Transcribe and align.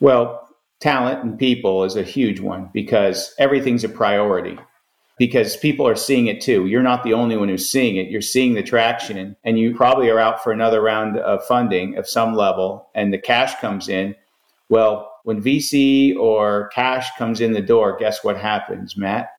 Well, 0.00 0.48
talent 0.80 1.22
and 1.22 1.38
people 1.38 1.84
is 1.84 1.96
a 1.96 2.02
huge 2.02 2.40
one 2.40 2.70
because 2.72 3.34
everything's 3.38 3.84
a 3.84 3.88
priority 3.88 4.58
because 5.18 5.56
people 5.56 5.88
are 5.88 5.96
seeing 5.96 6.26
it 6.26 6.40
too. 6.40 6.66
You're 6.66 6.82
not 6.82 7.02
the 7.02 7.14
only 7.14 7.36
one 7.36 7.48
who's 7.48 7.68
seeing 7.68 7.96
it. 7.96 8.10
You're 8.10 8.20
seeing 8.20 8.54
the 8.54 8.62
traction 8.62 9.36
and 9.44 9.58
you 9.58 9.74
probably 9.74 10.10
are 10.10 10.18
out 10.18 10.42
for 10.42 10.52
another 10.52 10.82
round 10.82 11.18
of 11.18 11.44
funding 11.46 11.96
of 11.96 12.08
some 12.08 12.34
level 12.34 12.88
and 12.94 13.12
the 13.12 13.18
cash 13.18 13.58
comes 13.60 13.88
in. 13.88 14.14
Well, 14.68 15.10
when 15.24 15.42
VC 15.42 16.16
or 16.16 16.68
cash 16.68 17.08
comes 17.16 17.40
in 17.40 17.52
the 17.52 17.62
door, 17.62 17.96
guess 17.98 18.22
what 18.22 18.36
happens, 18.36 18.96
Matt? 18.96 19.30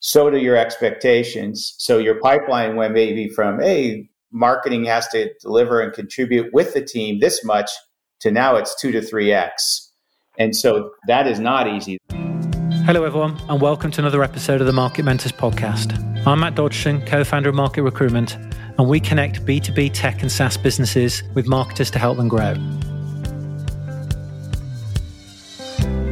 So 0.00 0.30
do 0.30 0.38
your 0.38 0.56
expectations. 0.56 1.74
So 1.78 1.98
your 1.98 2.18
pipeline 2.20 2.74
went 2.74 2.94
maybe 2.94 3.28
from, 3.28 3.60
hey, 3.60 4.10
marketing 4.32 4.84
has 4.84 5.06
to 5.08 5.32
deliver 5.40 5.80
and 5.80 5.92
contribute 5.92 6.52
with 6.52 6.74
the 6.74 6.82
team 6.82 7.20
this 7.20 7.44
much 7.44 7.70
to 8.20 8.30
now 8.30 8.56
it's 8.56 8.78
two 8.80 8.92
to 8.92 9.02
three 9.02 9.32
X. 9.32 9.89
And 10.40 10.56
so 10.56 10.92
that 11.06 11.26
is 11.26 11.38
not 11.38 11.68
easy. 11.68 11.98
Hello, 12.86 13.04
everyone, 13.04 13.38
and 13.50 13.60
welcome 13.60 13.90
to 13.90 14.00
another 14.00 14.24
episode 14.24 14.62
of 14.62 14.66
the 14.66 14.72
Market 14.72 15.02
Mentors 15.02 15.32
podcast. 15.32 15.98
I'm 16.26 16.40
Matt 16.40 16.54
Dodgson, 16.54 17.04
co 17.04 17.24
founder 17.24 17.50
of 17.50 17.54
Market 17.54 17.82
Recruitment, 17.82 18.36
and 18.78 18.88
we 18.88 19.00
connect 19.00 19.44
B2B 19.44 19.90
tech 19.92 20.22
and 20.22 20.32
SaaS 20.32 20.56
businesses 20.56 21.22
with 21.34 21.46
marketers 21.46 21.90
to 21.90 21.98
help 21.98 22.16
them 22.16 22.26
grow. 22.26 22.54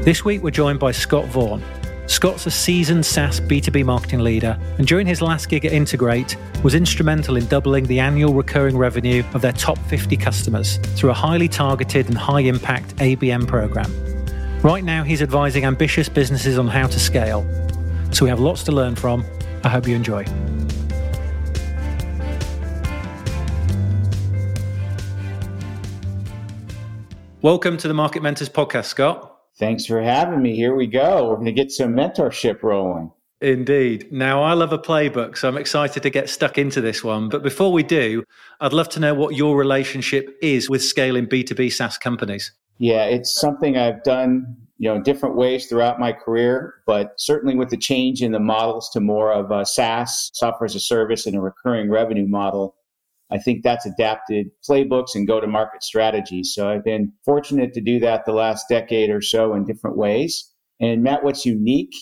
This 0.02 0.26
week, 0.26 0.42
we're 0.42 0.50
joined 0.50 0.78
by 0.78 0.92
Scott 0.92 1.24
Vaughan. 1.28 1.64
Scott's 2.06 2.44
a 2.44 2.50
seasoned 2.50 3.06
SaaS 3.06 3.40
B2B 3.40 3.82
marketing 3.86 4.20
leader, 4.20 4.58
and 4.76 4.86
during 4.86 5.06
his 5.06 5.22
last 5.22 5.48
gig 5.48 5.64
at 5.64 5.72
Integrate, 5.72 6.36
was 6.62 6.74
instrumental 6.74 7.36
in 7.36 7.46
doubling 7.46 7.84
the 7.84 7.98
annual 7.98 8.34
recurring 8.34 8.76
revenue 8.76 9.24
of 9.32 9.40
their 9.40 9.52
top 9.52 9.78
50 9.86 10.18
customers 10.18 10.76
through 10.96 11.10
a 11.10 11.14
highly 11.14 11.48
targeted 11.48 12.08
and 12.08 12.18
high 12.18 12.40
impact 12.40 12.94
ABM 12.96 13.46
program. 13.46 13.90
Right 14.64 14.82
now, 14.82 15.04
he's 15.04 15.22
advising 15.22 15.64
ambitious 15.64 16.08
businesses 16.08 16.58
on 16.58 16.66
how 16.66 16.88
to 16.88 16.98
scale. 16.98 17.46
So 18.10 18.24
we 18.24 18.28
have 18.28 18.40
lots 18.40 18.64
to 18.64 18.72
learn 18.72 18.96
from. 18.96 19.24
I 19.62 19.68
hope 19.68 19.86
you 19.86 19.94
enjoy. 19.94 20.24
Welcome 27.40 27.76
to 27.76 27.86
the 27.86 27.94
Market 27.94 28.20
Mentors 28.24 28.48
podcast, 28.48 28.86
Scott. 28.86 29.38
Thanks 29.60 29.86
for 29.86 30.02
having 30.02 30.42
me. 30.42 30.56
Here 30.56 30.74
we 30.74 30.88
go. 30.88 31.28
We're 31.28 31.36
going 31.36 31.46
to 31.46 31.52
get 31.52 31.70
some 31.70 31.94
mentorship 31.94 32.64
rolling. 32.64 33.12
Indeed. 33.40 34.10
Now, 34.10 34.42
I 34.42 34.54
love 34.54 34.72
a 34.72 34.78
playbook, 34.78 35.36
so 35.36 35.46
I'm 35.46 35.56
excited 35.56 36.02
to 36.02 36.10
get 36.10 36.28
stuck 36.28 36.58
into 36.58 36.80
this 36.80 37.04
one. 37.04 37.28
But 37.28 37.44
before 37.44 37.70
we 37.70 37.84
do, 37.84 38.24
I'd 38.60 38.72
love 38.72 38.88
to 38.88 38.98
know 38.98 39.14
what 39.14 39.36
your 39.36 39.56
relationship 39.56 40.36
is 40.42 40.68
with 40.68 40.82
scaling 40.82 41.28
B2B 41.28 41.72
SaaS 41.72 41.96
companies. 41.96 42.50
Yeah, 42.78 43.04
it's 43.04 43.38
something 43.38 43.76
I've 43.76 44.02
done, 44.04 44.56
you 44.78 44.88
know, 44.88 45.02
different 45.02 45.36
ways 45.36 45.66
throughout 45.66 45.98
my 45.98 46.12
career, 46.12 46.74
but 46.86 47.12
certainly 47.16 47.56
with 47.56 47.70
the 47.70 47.76
change 47.76 48.22
in 48.22 48.32
the 48.32 48.38
models 48.38 48.88
to 48.90 49.00
more 49.00 49.32
of 49.32 49.50
a 49.50 49.66
SaaS, 49.66 50.30
software 50.32 50.66
as 50.66 50.76
a 50.76 50.80
service, 50.80 51.26
and 51.26 51.36
a 51.36 51.40
recurring 51.40 51.90
revenue 51.90 52.26
model, 52.28 52.76
I 53.30 53.38
think 53.38 53.62
that's 53.62 53.84
adapted 53.84 54.46
playbooks 54.68 55.14
and 55.14 55.26
go 55.26 55.40
to 55.40 55.46
market 55.46 55.82
strategies. 55.82 56.54
So 56.54 56.68
I've 56.68 56.84
been 56.84 57.12
fortunate 57.24 57.74
to 57.74 57.80
do 57.80 57.98
that 58.00 58.24
the 58.24 58.32
last 58.32 58.66
decade 58.68 59.10
or 59.10 59.20
so 59.20 59.54
in 59.54 59.64
different 59.64 59.96
ways. 59.96 60.50
And 60.80 61.02
Matt, 61.02 61.24
what's 61.24 61.44
unique, 61.44 61.92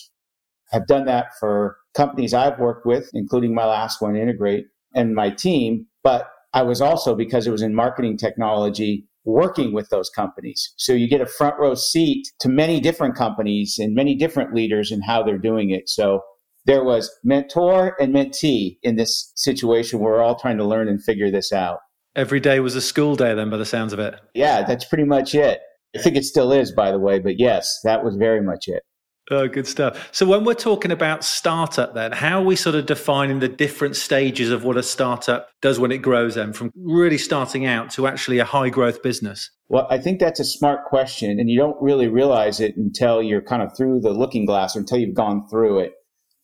I've 0.73 0.87
done 0.87 1.07
that 1.07 1.29
for 1.41 1.79
companies 1.95 2.35
I've 2.35 2.59
worked 2.59 2.87
with, 2.87 3.11
including 3.15 3.55
my 3.55 3.65
last 3.65 4.03
one, 4.03 4.15
Integrate, 4.15 4.67
and 4.95 5.15
my 5.15 5.31
team. 5.31 5.87
But 6.05 6.29
I 6.53 6.63
was 6.63 6.81
also, 6.81 7.15
because 7.15 7.47
it 7.47 7.51
was 7.51 7.63
in 7.63 7.75
marketing 7.75 8.19
technology, 8.19 9.09
working 9.27 9.75
with 9.75 9.91
those 9.91 10.09
companies. 10.09 10.73
So 10.77 10.93
you 10.93 11.09
get 11.09 11.21
a 11.21 11.27
front 11.27 11.59
row 11.59 11.75
seat 11.75 12.29
to 12.41 12.49
many 12.49 12.81
different 12.81 13.17
companies 13.17 13.77
and 13.79 13.95
many 13.95 14.15
different 14.15 14.55
leaders 14.55 14.91
and 14.91 15.03
how 15.05 15.23
they're 15.23 15.37
doing 15.37 15.71
it. 15.71 15.89
So 15.89 16.21
there 16.65 16.85
was 16.85 17.11
mentor 17.23 17.97
and 18.01 18.15
mentee 18.15 18.79
in 18.83 18.97
this 18.97 19.33
situation. 19.37 19.99
We're 19.99 20.23
all 20.23 20.39
trying 20.39 20.59
to 20.59 20.65
learn 20.65 20.89
and 20.89 21.03
figure 21.03 21.31
this 21.31 21.53
out. 21.53 21.79
Every 22.15 22.41
day 22.41 22.61
was 22.61 22.75
a 22.75 22.81
school 22.81 23.15
day, 23.15 23.35
then, 23.35 23.51
by 23.51 23.59
the 23.59 23.67
sounds 23.67 23.93
of 23.93 23.99
it. 23.99 24.15
Yeah, 24.35 24.65
that's 24.65 24.87
pretty 24.87 25.05
much 25.05 25.35
it. 25.35 25.61
I 25.95 26.01
think 26.01 26.17
it 26.17 26.25
still 26.25 26.53
is, 26.53 26.73
by 26.73 26.91
the 26.91 26.99
way, 26.99 27.19
but 27.19 27.39
yes, 27.39 27.81
that 27.85 28.05
was 28.05 28.17
very 28.17 28.41
much 28.41 28.69
it. 28.69 28.83
Oh, 29.31 29.49
good 29.49 29.67
stuff. 29.67 30.09
So, 30.13 30.25
when 30.25 30.45
we're 30.45 30.55
talking 30.55 30.93
about 30.93 31.25
startup, 31.25 31.95
then, 31.95 32.13
how 32.13 32.41
are 32.41 32.45
we 32.45 32.55
sort 32.55 32.77
of 32.77 32.87
defining 32.87 33.41
the 33.41 33.49
different 33.49 33.97
stages 33.97 34.51
of 34.51 34.63
what 34.63 34.77
a 34.77 34.85
startup 34.85 35.51
does 35.61 35.81
when 35.81 35.91
it 35.91 35.99
grows, 35.99 36.37
then, 36.37 36.53
from 36.53 36.71
really 36.77 37.19
starting 37.19 37.67
out 37.67 37.91
to 37.93 38.07
actually 38.07 38.39
a 38.39 38.45
high 38.45 38.69
growth 38.69 39.03
business? 39.03 39.51
Well, 39.69 39.89
I 39.91 39.99
think 39.99 40.21
that's 40.21 40.39
a 40.39 40.45
smart 40.45 40.85
question, 40.85 41.41
and 41.41 41.51
you 41.51 41.59
don't 41.59 41.77
really 41.81 42.07
realize 42.07 42.61
it 42.61 42.77
until 42.77 43.21
you're 43.21 43.43
kind 43.43 43.63
of 43.63 43.77
through 43.77 44.01
the 44.01 44.13
looking 44.13 44.47
glass 44.47 44.77
or 44.77 44.81
until 44.81 44.99
you've 44.99 45.17
gone 45.17 45.49
through 45.51 45.81
it. 45.81 45.93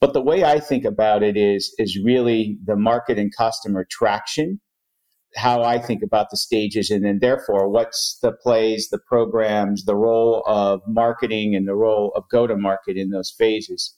But 0.00 0.12
the 0.12 0.20
way 0.20 0.42
I 0.42 0.58
think 0.58 0.84
about 0.84 1.22
it 1.22 1.36
is, 1.36 1.72
is 1.78 1.96
really 2.04 2.58
the 2.64 2.74
market 2.74 3.16
and 3.16 3.32
customer 3.36 3.86
traction 3.88 4.60
how 5.36 5.62
I 5.62 5.78
think 5.78 6.02
about 6.02 6.30
the 6.30 6.36
stages 6.36 6.90
and 6.90 7.04
then 7.04 7.18
therefore 7.20 7.68
what's 7.68 8.18
the 8.22 8.32
plays, 8.32 8.88
the 8.90 8.98
programs, 8.98 9.84
the 9.84 9.96
role 9.96 10.42
of 10.46 10.82
marketing 10.86 11.54
and 11.54 11.66
the 11.66 11.74
role 11.74 12.12
of 12.14 12.28
go 12.30 12.46
to 12.46 12.56
market 12.56 12.96
in 12.96 13.10
those 13.10 13.30
phases. 13.30 13.96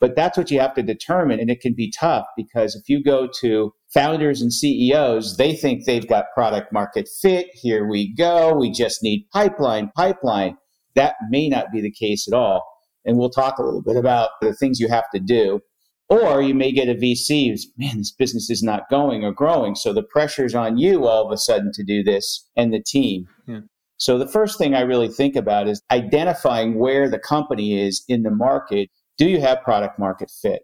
But 0.00 0.16
that's 0.16 0.38
what 0.38 0.50
you 0.50 0.58
have 0.60 0.74
to 0.74 0.82
determine. 0.82 1.40
And 1.40 1.50
it 1.50 1.60
can 1.60 1.74
be 1.74 1.92
tough 1.92 2.26
because 2.36 2.74
if 2.74 2.88
you 2.88 3.02
go 3.02 3.28
to 3.40 3.74
founders 3.92 4.40
and 4.40 4.52
CEOs, 4.52 5.36
they 5.36 5.54
think 5.54 5.84
they've 5.84 6.08
got 6.08 6.32
product 6.34 6.72
market 6.72 7.08
fit. 7.20 7.48
Here 7.52 7.86
we 7.86 8.14
go. 8.14 8.54
We 8.54 8.70
just 8.70 9.02
need 9.02 9.26
pipeline, 9.32 9.90
pipeline. 9.94 10.56
That 10.94 11.16
may 11.28 11.48
not 11.48 11.70
be 11.70 11.82
the 11.82 11.92
case 11.92 12.26
at 12.26 12.34
all. 12.34 12.66
And 13.04 13.18
we'll 13.18 13.30
talk 13.30 13.58
a 13.58 13.62
little 13.62 13.82
bit 13.82 13.96
about 13.96 14.30
the 14.40 14.54
things 14.54 14.80
you 14.80 14.88
have 14.88 15.08
to 15.14 15.20
do. 15.20 15.60
Or 16.10 16.42
you 16.42 16.54
may 16.54 16.72
get 16.72 16.88
a 16.88 16.94
VC 16.94 17.48
who's, 17.48 17.68
man, 17.78 17.98
this 17.98 18.10
business 18.10 18.50
is 18.50 18.64
not 18.64 18.90
going 18.90 19.24
or 19.24 19.32
growing. 19.32 19.76
So 19.76 19.92
the 19.92 20.02
pressure's 20.02 20.56
on 20.56 20.76
you 20.76 21.06
all 21.06 21.24
of 21.24 21.32
a 21.32 21.38
sudden 21.38 21.70
to 21.74 21.84
do 21.84 22.02
this 22.02 22.48
and 22.56 22.74
the 22.74 22.82
team. 22.82 23.28
Yeah. 23.46 23.60
So 23.96 24.18
the 24.18 24.26
first 24.26 24.58
thing 24.58 24.74
I 24.74 24.80
really 24.80 25.08
think 25.08 25.36
about 25.36 25.68
is 25.68 25.82
identifying 25.90 26.78
where 26.78 27.08
the 27.08 27.18
company 27.18 27.80
is 27.80 28.02
in 28.08 28.24
the 28.24 28.30
market. 28.30 28.90
Do 29.18 29.28
you 29.28 29.40
have 29.40 29.62
product 29.62 30.00
market 30.00 30.32
fit? 30.42 30.62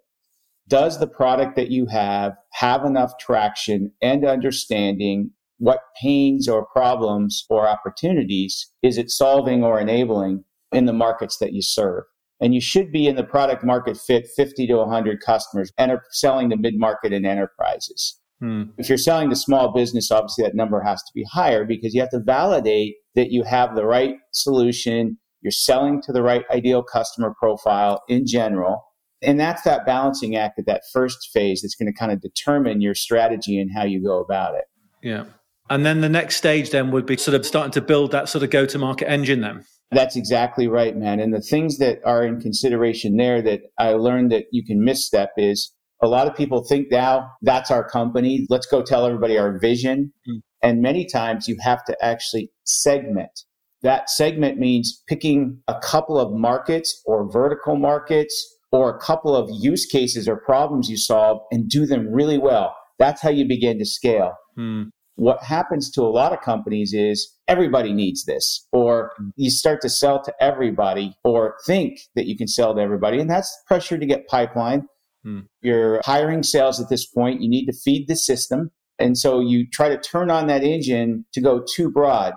Does 0.66 0.98
the 0.98 1.06
product 1.06 1.54
that 1.54 1.70
you 1.70 1.86
have 1.86 2.32
have 2.54 2.84
enough 2.84 3.12
traction 3.20 3.92
and 4.02 4.24
understanding 4.24 5.30
what 5.58 5.80
pains 6.02 6.48
or 6.48 6.66
problems 6.66 7.46
or 7.48 7.68
opportunities 7.68 8.72
is 8.82 8.98
it 8.98 9.10
solving 9.10 9.62
or 9.62 9.78
enabling 9.78 10.44
in 10.72 10.86
the 10.86 10.92
markets 10.92 11.38
that 11.38 11.52
you 11.52 11.62
serve? 11.62 12.02
And 12.40 12.54
you 12.54 12.60
should 12.60 12.92
be 12.92 13.06
in 13.06 13.16
the 13.16 13.24
product 13.24 13.64
market 13.64 13.96
fit 13.96 14.28
50 14.36 14.66
to 14.66 14.76
100 14.76 15.20
customers 15.20 15.72
and 15.78 15.90
are 15.90 16.02
selling 16.10 16.50
to 16.50 16.56
mid-market 16.56 17.12
and 17.12 17.26
enterprises. 17.26 18.18
Hmm. 18.40 18.64
If 18.76 18.88
you're 18.88 18.98
selling 18.98 19.30
to 19.30 19.36
small 19.36 19.72
business, 19.72 20.10
obviously 20.10 20.44
that 20.44 20.54
number 20.54 20.80
has 20.82 21.02
to 21.02 21.10
be 21.14 21.24
higher 21.24 21.64
because 21.64 21.94
you 21.94 22.00
have 22.00 22.10
to 22.10 22.20
validate 22.20 22.96
that 23.14 23.30
you 23.30 23.42
have 23.44 23.74
the 23.74 23.86
right 23.86 24.16
solution, 24.32 25.18
you're 25.40 25.50
selling 25.50 26.02
to 26.02 26.12
the 26.12 26.22
right 26.22 26.44
ideal 26.50 26.82
customer 26.82 27.34
profile 27.38 28.02
in 28.08 28.26
general. 28.26 28.84
And 29.22 29.40
that's 29.40 29.62
that 29.62 29.86
balancing 29.86 30.36
act 30.36 30.58
at 30.58 30.66
that 30.66 30.82
first 30.92 31.30
phase 31.32 31.62
that's 31.62 31.74
going 31.74 31.90
to 31.90 31.98
kind 31.98 32.12
of 32.12 32.20
determine 32.20 32.82
your 32.82 32.94
strategy 32.94 33.58
and 33.58 33.70
how 33.74 33.84
you 33.84 34.02
go 34.02 34.20
about 34.20 34.54
it. 34.54 34.64
Yeah. 35.02 35.24
And 35.70 35.86
then 35.86 36.02
the 36.02 36.08
next 36.08 36.36
stage 36.36 36.70
then 36.70 36.90
would 36.90 37.06
be 37.06 37.16
sort 37.16 37.34
of 37.34 37.46
starting 37.46 37.72
to 37.72 37.80
build 37.80 38.12
that 38.12 38.28
sort 38.28 38.44
of 38.44 38.50
go 38.50 38.66
to 38.66 38.78
market 38.78 39.10
engine 39.10 39.40
then. 39.40 39.64
That's 39.90 40.16
exactly 40.16 40.66
right, 40.66 40.96
man. 40.96 41.20
And 41.20 41.32
the 41.32 41.40
things 41.40 41.78
that 41.78 42.00
are 42.04 42.24
in 42.24 42.40
consideration 42.40 43.16
there 43.16 43.40
that 43.42 43.60
I 43.78 43.92
learned 43.92 44.32
that 44.32 44.46
you 44.50 44.64
can 44.64 44.84
misstep 44.84 45.30
is 45.36 45.72
a 46.02 46.08
lot 46.08 46.26
of 46.26 46.36
people 46.36 46.64
think 46.64 46.88
now 46.90 47.30
that's 47.42 47.70
our 47.70 47.88
company. 47.88 48.46
Let's 48.50 48.66
go 48.66 48.82
tell 48.82 49.06
everybody 49.06 49.38
our 49.38 49.58
vision. 49.58 50.12
Mm. 50.28 50.40
And 50.62 50.82
many 50.82 51.06
times 51.06 51.46
you 51.46 51.56
have 51.60 51.84
to 51.84 51.96
actually 52.04 52.50
segment. 52.64 53.44
That 53.82 54.10
segment 54.10 54.58
means 54.58 55.02
picking 55.08 55.62
a 55.68 55.78
couple 55.78 56.18
of 56.18 56.32
markets 56.32 57.00
or 57.06 57.30
vertical 57.30 57.76
markets 57.76 58.56
or 58.72 58.90
a 58.90 58.98
couple 58.98 59.36
of 59.36 59.48
use 59.52 59.86
cases 59.86 60.26
or 60.26 60.40
problems 60.40 60.88
you 60.90 60.96
solve 60.96 61.40
and 61.52 61.68
do 61.68 61.86
them 61.86 62.08
really 62.10 62.38
well. 62.38 62.74
That's 62.98 63.22
how 63.22 63.30
you 63.30 63.46
begin 63.46 63.78
to 63.78 63.86
scale. 63.86 64.32
Mm 64.58 64.90
what 65.16 65.42
happens 65.42 65.90
to 65.90 66.02
a 66.02 66.12
lot 66.12 66.32
of 66.32 66.40
companies 66.42 66.92
is 66.92 67.34
everybody 67.48 67.92
needs 67.92 68.24
this, 68.24 68.66
or 68.72 69.12
you 69.36 69.50
start 69.50 69.80
to 69.80 69.88
sell 69.88 70.22
to 70.22 70.32
everybody 70.40 71.16
or 71.24 71.56
think 71.66 72.00
that 72.14 72.26
you 72.26 72.36
can 72.36 72.46
sell 72.46 72.74
to 72.74 72.80
everybody. 72.80 73.18
And 73.18 73.28
that's 73.28 73.54
pressure 73.66 73.98
to 73.98 74.06
get 74.06 74.28
pipeline. 74.28 74.86
Hmm. 75.24 75.40
You're 75.62 76.00
hiring 76.04 76.42
sales 76.42 76.80
at 76.80 76.90
this 76.90 77.06
point. 77.06 77.40
You 77.40 77.48
need 77.48 77.66
to 77.66 77.72
feed 77.72 78.08
the 78.08 78.16
system. 78.16 78.70
And 78.98 79.16
so 79.18 79.40
you 79.40 79.66
try 79.68 79.88
to 79.88 79.98
turn 79.98 80.30
on 80.30 80.46
that 80.46 80.62
engine 80.62 81.24
to 81.32 81.40
go 81.40 81.64
too 81.74 81.90
broad. 81.90 82.34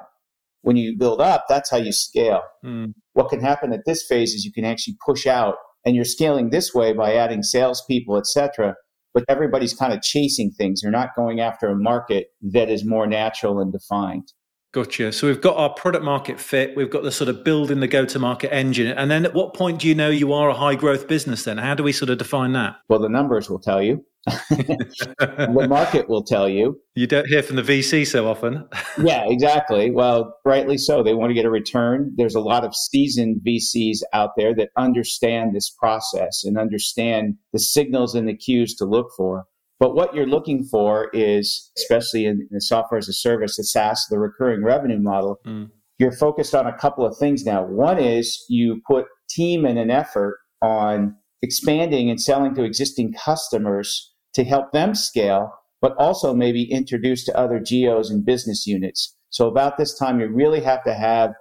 When 0.62 0.76
you 0.76 0.98
build 0.98 1.22
up, 1.22 1.46
that's 1.48 1.70
how 1.70 1.78
you 1.78 1.92
scale. 1.92 2.42
Hmm. 2.64 2.88
What 3.14 3.30
can 3.30 3.42
happen 3.42 3.74
at 3.74 3.86
this 3.86 4.06
phase 4.06 4.34
is 4.34 4.46
you 4.46 4.54
can 4.54 4.66
actually 4.66 4.98
push 5.06 5.28
out 5.28 5.56
and 5.86 5.96
you're 5.96 6.06
scaling 6.06 6.50
this 6.50 6.74
way 6.74 6.94
by 6.94 7.16
adding 7.16 7.44
salespeople, 7.44 8.18
et 8.18 8.28
cetera 8.28 8.76
but 9.13 9.23
everybody's 9.27 9.73
kind 9.73 9.94
of 9.94 10.01
chasing 10.01 10.51
things. 10.51 10.81
They're 10.81 10.91
not 10.91 11.15
going 11.15 11.39
after 11.39 11.67
a 11.67 11.75
market 11.75 12.27
that 12.41 12.69
is 12.69 12.85
more 12.85 13.07
natural 13.07 13.59
and 13.59 13.71
defined. 13.71 14.33
Gotcha. 14.71 15.11
So 15.11 15.25
we've 15.25 15.41
got 15.41 15.57
our 15.57 15.73
product 15.73 16.06
market 16.06 16.39
fit, 16.39 16.75
we've 16.75 16.91
got 16.91 17.01
the 17.01 17.11
sort 17.11 17.27
of 17.27 17.44
building 17.44 17.79
the 17.79 17.88
go 17.88 18.06
to 18.06 18.19
market 18.19 18.53
engine. 18.53 18.88
And 18.95 19.09
then 19.09 19.25
at 19.25 19.33
what 19.33 19.56
point 19.56 19.79
do 19.79 19.88
you 19.88 19.95
know 19.95 20.11
you 20.11 20.31
are 20.31 20.50
a 20.50 20.53
high 20.53 20.75
growth 20.75 21.07
business 21.07 21.44
then? 21.44 21.57
How 21.57 21.73
do 21.73 21.81
we 21.81 21.91
sort 21.91 22.11
of 22.11 22.19
define 22.19 22.53
that? 22.53 22.75
Well, 22.88 23.00
the 23.00 23.09
numbers 23.09 23.50
will 23.50 23.59
tell 23.59 23.81
you. 23.81 24.06
the 24.25 25.66
market 25.69 26.10
will 26.10 26.24
tell 26.24 26.50
you. 26.50 26.80
You 26.95 27.07
don't 27.07 27.27
hear 27.27 27.42
from 27.42 27.56
the 27.56 27.62
VC 27.62 28.06
so 28.06 28.27
often. 28.27 28.68
yeah, 29.04 29.24
exactly. 29.27 29.92
Well, 29.92 30.36
rightly 30.45 30.77
so. 30.77 31.01
They 31.01 31.13
want 31.13 31.30
to 31.30 31.33
get 31.33 31.45
a 31.45 31.50
return. 31.50 32.13
There's 32.18 32.36
a 32.36 32.42
lot 32.42 32.66
of 32.66 32.75
seasoned 32.75 33.42
VCs 33.48 34.00
out 34.13 34.31
there 34.38 34.54
that 34.56 34.69
understand 34.77 35.56
this 35.56 35.69
process 35.69 36.44
and 36.44 36.57
understand 36.57 37.36
the 37.54 37.60
signals 37.60 38.16
and 38.16 38.27
the 38.27 38.36
cues 38.36 38.75
to 38.75 38.86
look 38.86 39.07
for. 39.16 39.45
But 39.80 39.95
what 39.95 40.13
you're 40.13 40.27
looking 40.27 40.66
for 40.66 41.10
is, 41.13 41.71
especially 41.77 42.25
in, 42.25 42.48
the 42.51 42.60
software 42.60 42.98
as 42.98 43.07
a 43.07 43.13
service, 43.13 43.56
the 43.56 43.63
SaaS, 43.63 44.06
the 44.10 44.19
recurring 44.19 44.63
revenue 44.63 45.00
model, 45.00 45.39
mm. 45.48 45.69
you're 45.98 46.12
focused 46.12 46.54
on 46.54 46.68
a 46.68 46.77
couple 46.77 47.06
of 47.06 47.18
things 47.18 47.45
now. 47.45 47.63
One 47.63 47.98
is 47.98 48.45
you 48.50 48.81
put 48.86 49.06
team 49.30 49.63
and 49.63 49.80
an 49.80 49.89
effort 49.89 50.39
on 50.62 51.16
expanding 51.42 52.10
and 52.10 52.21
selling 52.21 52.54
to 52.56 52.63
existing 52.63 53.13
customers 53.13 54.08
to 54.34 54.44
help 54.44 54.72
them 54.72 54.96
scale, 54.96 55.52
but 55.81 55.96
also 55.98 56.34
maybe 56.34 56.72
introduce 56.72 57.26
to 57.26 57.38
other 57.38 57.60
geos 57.60 58.10
and 58.10 58.26
business 58.26 58.68
units. 58.68 59.16
So 59.30 59.48
about 59.48 59.78
this 59.78 59.98
time, 59.98 60.20
you 60.20 60.28
really 60.28 60.62
have 60.62 60.84
to 60.84 60.94
have 60.94 61.31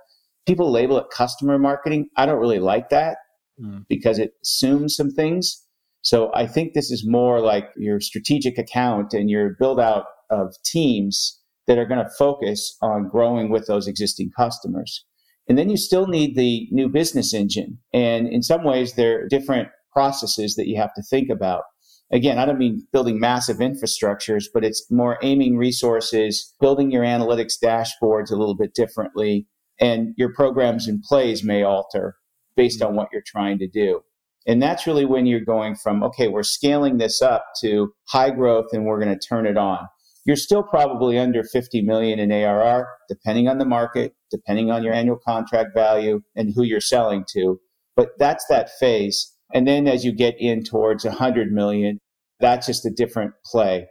people 0.46 0.70
label 0.70 0.98
it 0.98 1.06
customer 1.10 1.58
marketing. 1.58 2.08
I 2.16 2.26
don't 2.26 2.40
really 2.40 2.58
like 2.58 2.88
that 2.90 3.18
mm. 3.60 3.84
because 3.88 4.18
it 4.18 4.32
assumes 4.42 4.96
some 4.96 5.10
things. 5.10 5.64
So 6.02 6.30
I 6.34 6.46
think 6.46 6.72
this 6.72 6.90
is 6.90 7.06
more 7.06 7.40
like 7.40 7.68
your 7.76 8.00
strategic 8.00 8.56
account 8.56 9.12
and 9.12 9.28
your 9.28 9.56
build 9.58 9.80
out 9.80 10.04
of 10.30 10.54
teams 10.64 11.40
that 11.66 11.78
are 11.78 11.86
going 11.86 12.02
to 12.02 12.10
focus 12.18 12.76
on 12.80 13.08
growing 13.08 13.50
with 13.50 13.66
those 13.66 13.86
existing 13.86 14.30
customers. 14.36 15.04
And 15.48 15.58
then 15.58 15.70
you 15.70 15.76
still 15.76 16.06
need 16.06 16.36
the 16.36 16.68
new 16.70 16.88
business 16.88 17.32
engine. 17.32 17.78
And 17.92 18.28
in 18.28 18.42
some 18.42 18.64
ways, 18.64 18.94
there 18.94 19.22
are 19.22 19.28
different 19.28 19.68
processes 19.92 20.54
that 20.56 20.66
you 20.66 20.76
have 20.76 20.94
to 20.94 21.02
think 21.02 21.30
about. 21.30 21.62
Again, 22.10 22.38
I 22.38 22.46
don't 22.46 22.58
mean 22.58 22.86
building 22.92 23.20
massive 23.20 23.58
infrastructures, 23.58 24.44
but 24.52 24.64
it's 24.64 24.90
more 24.90 25.18
aiming 25.22 25.58
resources, 25.58 26.54
building 26.58 26.90
your 26.90 27.04
analytics 27.04 27.54
dashboards 27.62 28.30
a 28.30 28.36
little 28.36 28.56
bit 28.56 28.74
differently, 28.74 29.46
and 29.80 30.14
your 30.16 30.32
programs 30.32 30.88
and 30.88 31.02
plays 31.02 31.44
may 31.44 31.62
alter 31.62 32.16
based 32.56 32.82
on 32.82 32.88
mm-hmm. 32.88 32.96
what 32.96 33.08
you're 33.12 33.22
trying 33.26 33.58
to 33.58 33.68
do. 33.68 34.00
And 34.46 34.62
that's 34.62 34.86
really 34.86 35.04
when 35.04 35.26
you're 35.26 35.40
going 35.40 35.76
from, 35.76 36.02
okay, 36.02 36.28
we're 36.28 36.42
scaling 36.42 36.96
this 36.96 37.20
up 37.20 37.44
to 37.60 37.92
high 38.08 38.30
growth 38.30 38.68
and 38.72 38.86
we're 38.86 39.00
going 39.00 39.16
to 39.16 39.28
turn 39.28 39.46
it 39.46 39.58
on. 39.58 39.86
You're 40.24 40.36
still 40.36 40.62
probably 40.62 41.18
under 41.18 41.44
50 41.44 41.82
million 41.82 42.18
in 42.18 42.32
ARR, 42.32 42.88
depending 43.08 43.48
on 43.48 43.58
the 43.58 43.64
market, 43.66 44.14
depending 44.30 44.70
on 44.70 44.82
your 44.82 44.94
annual 44.94 45.18
contract 45.18 45.74
value 45.74 46.22
and 46.34 46.52
who 46.54 46.62
you're 46.62 46.80
selling 46.80 47.24
to. 47.32 47.60
But 47.94 48.10
that's 48.18 48.44
that 48.48 48.70
phase. 48.78 49.34
And 49.52 49.66
then 49.66 49.86
as 49.86 50.04
you 50.04 50.12
get 50.12 50.34
in 50.38 50.62
towards 50.62 51.04
100 51.04 51.52
million, 51.52 51.98
that's 52.40 52.66
just 52.66 52.86
a 52.86 52.90
different 52.90 53.32
play. 53.44 53.86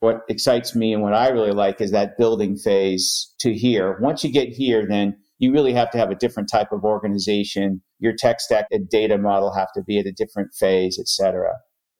What 0.00 0.20
excites 0.28 0.76
me 0.76 0.92
and 0.92 1.02
what 1.02 1.14
I 1.14 1.28
really 1.28 1.52
like 1.52 1.80
is 1.80 1.90
that 1.90 2.18
building 2.18 2.56
phase 2.56 3.34
to 3.40 3.52
here. 3.52 3.98
Once 4.00 4.22
you 4.22 4.30
get 4.30 4.50
here, 4.50 4.86
then 4.86 5.16
you 5.38 5.52
really 5.52 5.72
have 5.72 5.90
to 5.90 5.98
have 5.98 6.10
a 6.10 6.16
different 6.16 6.48
type 6.50 6.72
of 6.72 6.84
organization. 6.84 7.82
Your 7.98 8.12
tech 8.16 8.40
stack 8.40 8.66
and 8.70 8.88
data 8.88 9.18
model 9.18 9.54
have 9.54 9.72
to 9.74 9.82
be 9.82 9.98
at 9.98 10.06
a 10.06 10.12
different 10.12 10.50
phase, 10.54 10.98
et 11.00 11.08
cetera. 11.08 11.54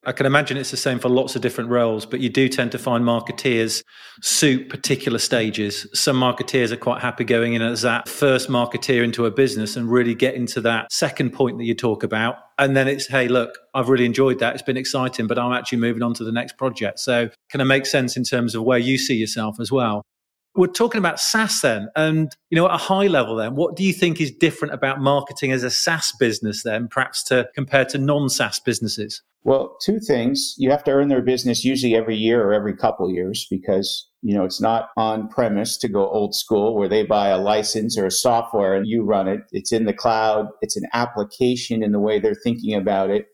I 0.05 0.13
can 0.13 0.25
imagine 0.25 0.55
it's 0.55 0.71
the 0.71 0.77
same 0.77 0.97
for 0.97 1.09
lots 1.09 1.35
of 1.35 1.41
different 1.41 1.69
roles, 1.69 2.05
but 2.05 2.21
you 2.21 2.29
do 2.29 2.47
tend 2.47 2.71
to 2.71 2.77
find 2.77 3.03
marketeers 3.03 3.83
suit 4.21 4.69
particular 4.69 5.19
stages. 5.19 5.87
Some 5.93 6.17
marketeers 6.17 6.71
are 6.71 6.77
quite 6.77 7.01
happy 7.01 7.25
going 7.25 7.53
in 7.53 7.61
as 7.61 7.81
that 7.81 8.07
first 8.07 8.47
marketeer 8.47 9.03
into 9.03 9.25
a 9.25 9.31
business 9.31 9.75
and 9.75 9.91
really 9.91 10.15
get 10.15 10.35
into 10.35 10.61
that 10.61 10.91
second 10.93 11.31
point 11.31 11.57
that 11.57 11.65
you 11.65 11.75
talk 11.75 12.03
about. 12.03 12.37
And 12.57 12.77
then 12.77 12.87
it's, 12.87 13.07
hey, 13.07 13.27
look, 13.27 13.57
I've 13.73 13.89
really 13.89 14.05
enjoyed 14.05 14.39
that. 14.39 14.53
It's 14.53 14.63
been 14.63 14.77
exciting, 14.77 15.27
but 15.27 15.37
I'm 15.37 15.51
actually 15.51 15.79
moving 15.79 16.01
on 16.01 16.13
to 16.13 16.23
the 16.23 16.31
next 16.31 16.57
project. 16.57 16.99
So, 16.99 17.29
can 17.49 17.59
it 17.59 17.65
make 17.65 17.85
sense 17.85 18.15
in 18.15 18.23
terms 18.23 18.55
of 18.55 18.63
where 18.63 18.79
you 18.79 18.97
see 18.97 19.15
yourself 19.15 19.59
as 19.59 19.69
well? 19.69 20.03
We're 20.55 20.67
talking 20.67 20.99
about 20.99 21.19
SaaS 21.19 21.61
then. 21.61 21.89
And, 21.95 22.35
you 22.49 22.55
know, 22.55 22.65
at 22.65 22.73
a 22.73 22.77
high 22.77 23.07
level 23.07 23.35
then, 23.35 23.55
what 23.55 23.75
do 23.75 23.83
you 23.83 23.93
think 23.93 24.19
is 24.19 24.31
different 24.31 24.73
about 24.73 24.99
marketing 24.99 25.51
as 25.51 25.63
a 25.63 25.69
SaaS 25.69 26.11
business 26.19 26.63
then, 26.63 26.87
perhaps 26.87 27.23
to 27.25 27.47
compare 27.55 27.85
to 27.85 27.97
non-SaaS 27.97 28.59
businesses? 28.59 29.21
Well, 29.43 29.77
two 29.81 29.99
things. 29.99 30.55
You 30.57 30.69
have 30.71 30.83
to 30.83 30.91
earn 30.91 31.07
their 31.07 31.21
business 31.21 31.63
usually 31.63 31.95
every 31.95 32.15
year 32.15 32.43
or 32.43 32.53
every 32.53 32.75
couple 32.75 33.09
years 33.09 33.47
because, 33.49 34.09
you 34.21 34.35
know, 34.35 34.43
it's 34.43 34.59
not 34.59 34.89
on 34.97 35.29
premise 35.29 35.77
to 35.77 35.87
go 35.87 36.09
old 36.09 36.35
school 36.35 36.75
where 36.75 36.89
they 36.89 37.03
buy 37.03 37.29
a 37.29 37.37
license 37.37 37.97
or 37.97 38.05
a 38.05 38.11
software 38.11 38.75
and 38.75 38.85
you 38.85 39.03
run 39.03 39.29
it. 39.29 39.41
It's 39.51 39.71
in 39.71 39.85
the 39.85 39.93
cloud. 39.93 40.47
It's 40.61 40.75
an 40.75 40.87
application 40.93 41.81
in 41.83 41.93
the 41.93 42.01
way 42.01 42.19
they're 42.19 42.35
thinking 42.35 42.73
about 42.73 43.11
it. 43.11 43.27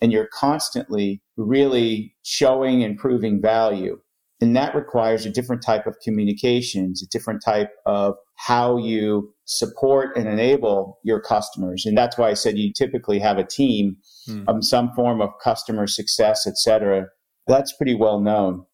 And 0.00 0.12
you're 0.12 0.30
constantly 0.32 1.20
really 1.36 2.14
showing 2.22 2.82
and 2.82 2.96
proving 2.96 3.42
value. 3.42 4.00
And 4.40 4.56
that 4.56 4.74
requires 4.74 5.26
a 5.26 5.30
different 5.30 5.62
type 5.62 5.86
of 5.86 5.96
communications, 6.02 7.02
a 7.02 7.08
different 7.08 7.42
type 7.44 7.70
of 7.84 8.14
how 8.36 8.78
you 8.78 9.34
support 9.44 10.16
and 10.16 10.26
enable 10.26 10.98
your 11.04 11.20
customers. 11.20 11.84
And 11.84 11.96
that's 11.96 12.16
why 12.16 12.30
I 12.30 12.34
said 12.34 12.56
you 12.56 12.72
typically 12.72 13.18
have 13.18 13.36
a 13.36 13.44
team 13.44 13.96
hmm. 14.26 14.44
of 14.48 14.64
some 14.64 14.92
form 14.94 15.20
of 15.20 15.30
customer 15.44 15.86
success, 15.86 16.46
et 16.46 16.56
cetera. 16.56 17.06
That's 17.46 17.74
pretty 17.74 17.94
well 17.94 18.20
known. 18.20 18.64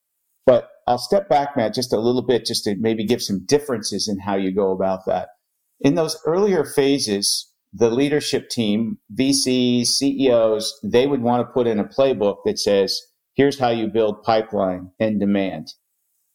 But 0.45 0.69
I'll 0.87 0.99
step 0.99 1.29
back, 1.29 1.57
Matt, 1.57 1.75
just 1.75 1.93
a 1.93 1.99
little 1.99 2.23
bit, 2.23 2.47
just 2.47 2.63
to 2.65 2.77
maybe 2.79 3.05
give 3.05 3.21
some 3.21 3.45
differences 3.45 4.07
in 4.07 4.21
how 4.21 4.37
you 4.37 4.55
go 4.55 4.71
about 4.71 5.01
that. 5.07 5.31
In 5.81 5.97
those 5.97 6.17
earlier 6.25 6.65
phases, 6.65 7.51
the 7.73 7.91
leadership 7.91 8.49
team, 8.49 8.99
VCs, 9.19 9.89
CEOs, 9.89 10.79
they 10.85 11.09
would 11.09 11.23
want 11.23 11.47
to 11.47 11.53
put 11.53 11.67
in 11.67 11.81
a 11.81 11.85
playbook 11.85 12.37
that 12.45 12.59
says, 12.59 13.01
here's 13.37 13.59
how 13.59 13.69
you 13.69 13.87
build 13.87 14.23
pipeline 14.23 14.91
and 14.99 15.21
demand. 15.21 15.69